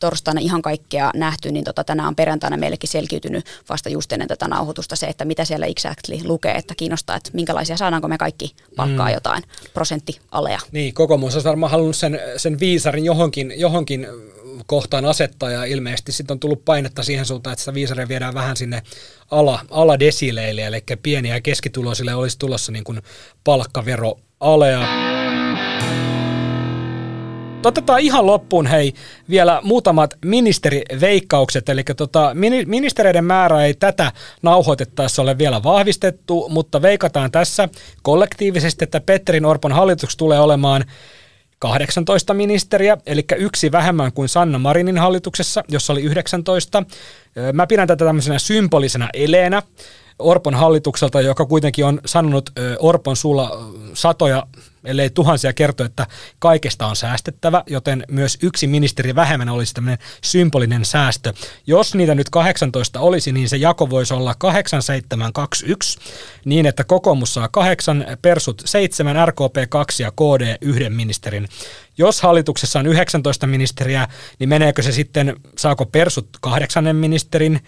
[0.00, 4.48] torstaina ihan kaikkea nähty, niin tota, tänään on perjantaina meillekin selkiytynyt vasta just ennen tätä
[4.48, 9.08] nauhoitusta se, että mitä siellä exactly lukee, että kiinnostaa, että minkälaisia saadaanko me kaikki palkkaa
[9.08, 9.14] mm.
[9.14, 9.42] jotain
[9.74, 10.58] prosenttialea.
[10.72, 14.06] Niin, kokoomus olisi varmaan halunnut sen, sen viisarin johonkin, johonkin
[14.66, 18.56] kohtaan asettaa ja ilmeisesti sitten on tullut painetta siihen suuntaan, että sitä viisaria viedään vähän
[18.56, 18.82] sinne
[19.30, 23.02] ala, aladesileille, eli pieniä ja keskituloisille olisi tulossa niin kuin
[23.44, 25.09] palkkaveroalea.
[27.64, 28.94] Otetaan ihan loppuun hei
[29.30, 32.32] vielä muutamat ministeriveikkaukset, eli tota,
[32.66, 37.68] ministereiden määrä ei tätä nauhoitettaessa ole vielä vahvistettu, mutta veikataan tässä
[38.02, 40.84] kollektiivisesti, että Petterin Orpon hallitus tulee olemaan
[41.58, 46.82] 18 ministeriä, eli yksi vähemmän kuin Sanna Marinin hallituksessa, jossa oli 19.
[47.52, 49.62] Mä pidän tätä tämmöisenä symbolisena eleenä.
[50.18, 54.46] Orpon hallitukselta, joka kuitenkin on sanonut Orpon sulla satoja,
[54.84, 56.06] ellei tuhansia kertoja, että
[56.38, 61.32] kaikesta on säästettävä, joten myös yksi ministeri vähemmän olisi tämmöinen symbolinen säästö.
[61.66, 65.98] Jos niitä nyt 18 olisi, niin se jako voisi olla 8721,
[66.44, 71.48] niin että kokoomus saa 8, persut 7, RKP 2 ja KD yhden ministerin.
[71.98, 74.08] Jos hallituksessa on 19 ministeriä,
[74.38, 77.60] niin meneekö se sitten, saako persut kahdeksannen ministerin,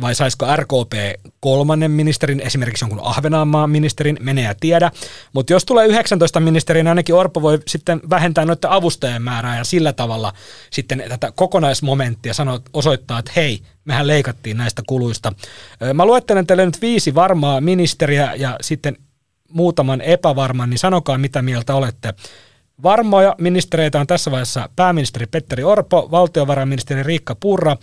[0.00, 0.92] vai saisiko RKP
[1.40, 4.90] kolmannen ministerin, esimerkiksi jonkun Ahvenanmaan ministerin, menee ja tiedä.
[5.32, 9.64] Mutta jos tulee 19 ministerin, niin ainakin Orpo voi sitten vähentää noiden avustajien määrää ja
[9.64, 10.32] sillä tavalla
[10.70, 15.32] sitten tätä kokonaismomenttia sanoa, osoittaa, että hei, mehän leikattiin näistä kuluista.
[15.94, 18.96] Mä luettelen teille nyt viisi varmaa ministeriä ja sitten
[19.48, 22.14] muutaman epävarman, niin sanokaa mitä mieltä olette.
[22.82, 27.76] Varmoja ministereitä on tässä vaiheessa pääministeri Petteri Orpo, valtiovarainministeri Riikka Purra,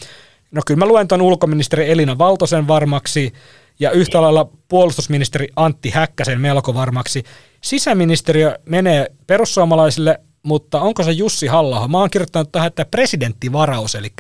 [0.52, 3.34] No kyllä mä luen tuon ulkoministeri Elina Valtosen varmaksi
[3.80, 7.24] ja yhtä lailla puolustusministeri Antti Häkkäsen melko varmaksi.
[7.62, 14.14] Sisäministeriö menee perussuomalaisille, mutta onko se Jussi halla Mä oon kirjoittanut tähän, että presidenttivaraus, eli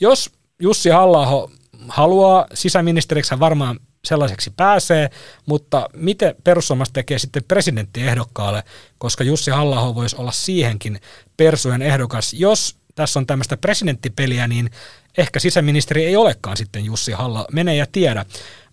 [0.00, 0.30] jos
[0.60, 1.48] Jussi halla
[1.88, 5.10] haluaa sisäministeriksi, hän varmaan sellaiseksi pääsee,
[5.46, 8.62] mutta miten perussuomalaiset tekee sitten presidenttiehdokkaalle,
[8.98, 11.00] koska Jussi halla voisi olla siihenkin
[11.36, 12.34] persujen ehdokas.
[12.34, 14.70] Jos tässä on tämmöistä presidenttipeliä, niin
[15.18, 18.24] ehkä sisäministeri ei olekaan sitten Jussi Halla, mene ja tiedä.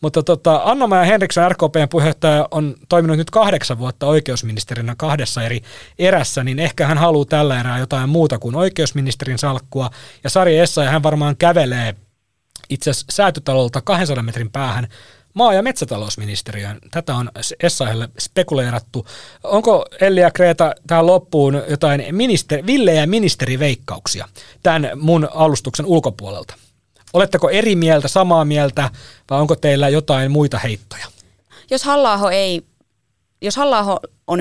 [0.02, 5.62] Mutta tota, Anna-Maja Henriksson, RKPn puheenjohtaja, on toiminut nyt kahdeksan vuotta oikeusministerinä kahdessa eri
[6.00, 9.90] erässä, niin ehkä hän haluaa tällä erää jotain muuta kuin oikeusministerin salkkua.
[10.24, 11.96] Ja Sari Essa, ja hän varmaan kävelee
[12.70, 14.88] itse asiassa säätytalolta 200 metrin päähän
[15.38, 16.80] maa- ja metsätalousministeriöön.
[16.92, 17.32] Tätä on
[17.64, 19.06] Essahelle spekuleerattu.
[19.44, 24.28] Onko Elli ja Kreta tähän loppuun jotain ministeri, villejä ministeriveikkauksia
[24.64, 26.54] tämän mun alustuksen ulkopuolelta?
[27.14, 28.90] Oletteko eri mieltä, samaa mieltä
[29.30, 31.06] vai onko teillä jotain muita heittoja?
[31.70, 32.64] Jos halla ei
[33.42, 34.40] jos halla on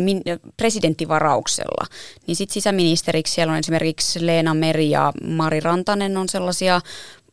[0.57, 1.86] presidenttivarauksella,
[2.26, 6.80] niin sitten sisäministeriksi siellä on esimerkiksi Leena Meri ja Mari Rantanen on sellaisia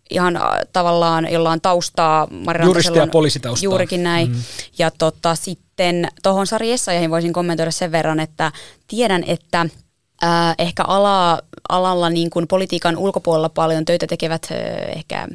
[0.09, 0.43] ihan äh,
[0.73, 2.27] tavallaan, jolla on taustaa.
[2.45, 3.63] Mari Juristi ja poliisitaustaa.
[3.63, 4.29] Juurikin näin.
[4.29, 4.43] Mm.
[4.77, 8.51] Ja tota, sitten tuohon Sari Essayahin voisin kommentoida sen verran, että
[8.87, 9.65] tiedän, että
[10.23, 11.39] äh, ehkä ala,
[11.69, 14.57] alalla niin kuin politiikan ulkopuolella paljon töitä tekevät äh,
[14.97, 15.27] ehkä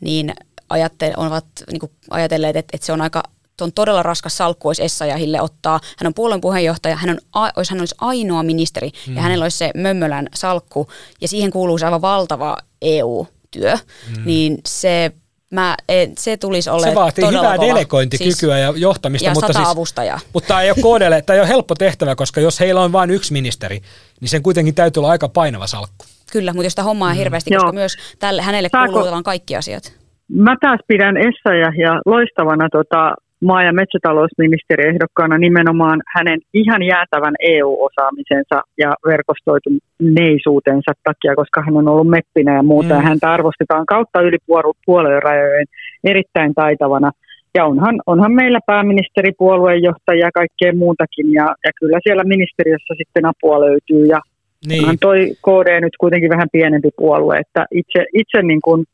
[0.00, 0.34] niin
[0.68, 3.22] ajatte, ovat niin kuin ajatelleet, että, että se on aika
[3.60, 5.80] on todella raskas salkku olisi Essayahille ottaa.
[5.98, 7.18] Hän on puolueen puheenjohtaja, hän, on,
[7.56, 9.16] olisi, hän olisi ainoa ministeri mm.
[9.16, 10.88] ja hänellä olisi se Mömmölän salkku
[11.20, 13.26] ja siihen kuuluu se aivan valtava EU
[13.58, 14.22] työ, mm.
[14.24, 15.12] niin se
[15.50, 15.74] Mä,
[16.18, 17.68] se tulisi olemaan Se vaatii hyvää kova.
[17.68, 19.28] delegointikykyä siis, ja johtamista.
[19.28, 20.20] Ja mutta sata siis, avustajaa.
[20.32, 23.10] Mutta tämä ei ole KDlle, tämä ei ole helppo tehtävä, koska jos heillä on vain
[23.10, 23.80] yksi ministeri,
[24.20, 26.04] niin sen kuitenkin täytyy olla aika painava salkku.
[26.32, 27.16] Kyllä, mutta jos sitä hommaa mm.
[27.16, 29.92] hirveästi, koska myös tälle, hänelle kuuluu kaikki asiat.
[30.28, 33.14] Mä taas pidän Essa ja loistavana tota,
[33.48, 42.08] maa- ja metsätalousministeriehdokkaana nimenomaan hänen ihan jäätävän EU-osaamisensa ja verkostoituneisuutensa takia, koska hän on ollut
[42.08, 42.94] meppinä ja muuta.
[42.94, 43.02] Mm.
[43.02, 44.38] Häntä arvostetaan kautta yli
[44.86, 45.66] puolueen rajojen
[46.04, 47.10] erittäin taitavana.
[47.54, 51.32] Ja onhan, onhan meillä pääministeri, puolueenjohtaja ja kaikkea muutakin.
[51.32, 54.04] Ja, ja kyllä siellä ministeriössä sitten apua löytyy.
[54.06, 54.20] Ja
[54.68, 54.80] niin.
[54.80, 57.38] onhan toi KD nyt kuitenkin vähän pienempi puolue.
[57.38, 58.84] Että itse, itse niin kuin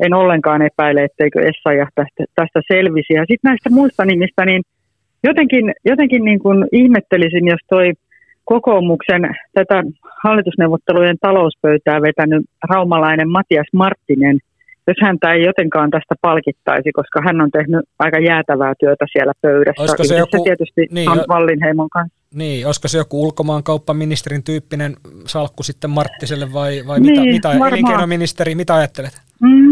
[0.00, 3.12] en ollenkaan epäile, etteikö Essayah tästä, tästä selvisi.
[3.12, 4.62] Ja sitten näistä muista nimistä, niin
[5.24, 7.92] jotenkin, jotenkin niin kuin ihmettelisin, jos toi
[8.44, 9.22] kokoomuksen
[9.52, 9.82] tätä
[10.24, 14.38] hallitusneuvottelujen talouspöytää vetänyt raumalainen Matias Marttinen
[14.86, 19.82] jos häntä ei jotenkaan tästä palkittaisi, koska hän on tehnyt aika jäätävää työtä siellä pöydässä.
[19.82, 22.18] Olisiko se joku, tietysti niin, jo, Wallinheimon kanssa.
[22.34, 28.54] Niin, olisiko se joku ulkomaankauppaministerin tyyppinen salkku sitten Marttiselle vai, vai niin, mitä, mitä elinkeinoministeri,
[28.54, 29.20] mitä ajattelet?
[29.40, 29.63] Mm,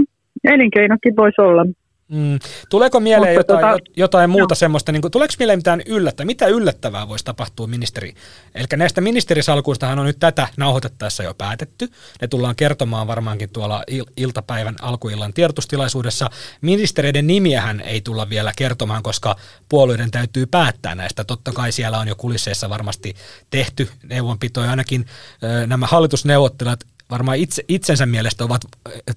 [0.44, 1.64] elinkeinokin voisi olla.
[2.12, 2.38] Mm.
[2.70, 4.56] Tuleeko mieleen Mutta jotain, tota, jotain muuta no.
[4.56, 6.26] semmoista, niin kuin, tuleeko mieleen mitään yllättävää?
[6.26, 8.14] Mitä yllättävää voisi tapahtua ministeri?
[8.54, 11.88] Eli näistä ministerisalkuistahan on nyt tätä nauhoitettaessa jo päätetty.
[12.20, 16.30] Ne tullaan kertomaan varmaankin tuolla il- iltapäivän alkuillan tiedotustilaisuudessa.
[16.60, 19.36] Ministereiden nimiähän ei tulla vielä kertomaan, koska
[19.68, 21.24] puolueiden täytyy päättää näistä.
[21.24, 23.14] Totta kai siellä on jo kulisseissa varmasti
[23.50, 24.70] tehty neuvonpitoja.
[24.70, 25.06] Ainakin
[25.42, 26.80] ö, nämä hallitusneuvottelijat
[27.12, 28.62] varmaan itse, itsensä mielestä ovat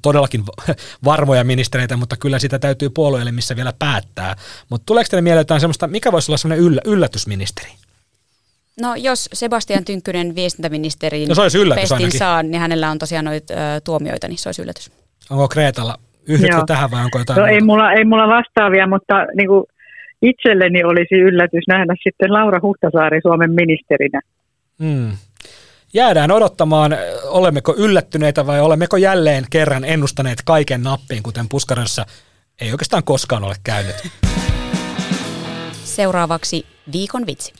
[0.01, 0.43] todellakin
[1.11, 4.35] varmoja ministereitä, mutta kyllä sitä täytyy puolueelle missä vielä päättää.
[4.69, 7.69] Mutta tuleeko teille mieleen jotain sellaista, mikä voisi olla sellainen yllä, yllätysministeri?
[8.81, 11.35] No jos Sebastian Tynkkynen viestintäministerin no,
[11.75, 14.91] pestin saa, niin hänellä on tosiaan noita tuomioita, niin se olisi yllätys.
[15.29, 19.47] Onko Kreetalla, yhdytkö tähän vai onko jotain no, ei, mulla, ei mulla vastaavia, mutta niin
[19.47, 19.63] kuin
[20.21, 24.21] itselleni olisi yllätys nähdä sitten Laura Huhtasaari Suomen ministerinä.
[24.79, 25.11] Hmm
[25.95, 32.05] jäädään odottamaan, olemmeko yllättyneitä vai olemmeko jälleen kerran ennustaneet kaiken nappiin, kuten Puskarassa
[32.61, 33.95] ei oikeastaan koskaan ole käynyt.
[35.83, 37.53] Seuraavaksi viikon vitsi.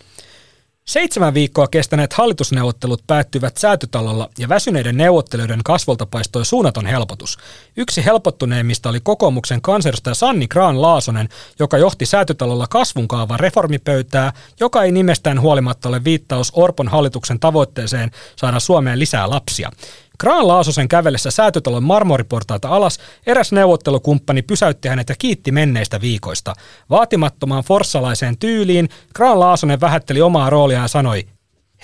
[0.86, 7.38] Seitsemän viikkoa kestäneet hallitusneuvottelut päättyivät säätytalolla ja väsyneiden neuvottelijoiden kasvolta paistoi suunnaton helpotus.
[7.78, 11.30] Yksi helpottuneimmista oli kokoomuksen kansanedustaja Sanni Graan Laasonen,
[11.60, 18.60] joka johti säätytalolla kasvunkaavan reformipöytää, joka ei nimestään huolimatta ole viittaus Orpon hallituksen tavoitteeseen saada
[18.60, 19.72] Suomeen lisää lapsia.
[20.20, 26.54] Graan Laasosen kävellessä säätötalon marmoriportaita alas eräs neuvottelukumppani pysäytti hänet ja kiitti menneistä viikoista.
[26.90, 31.26] Vaatimattomaan forssalaiseen tyyliin Graan Laasonen vähätteli omaa rooliaan ja sanoi,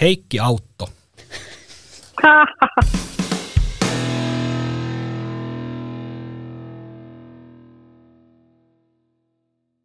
[0.02, 0.90] Heikki Autto.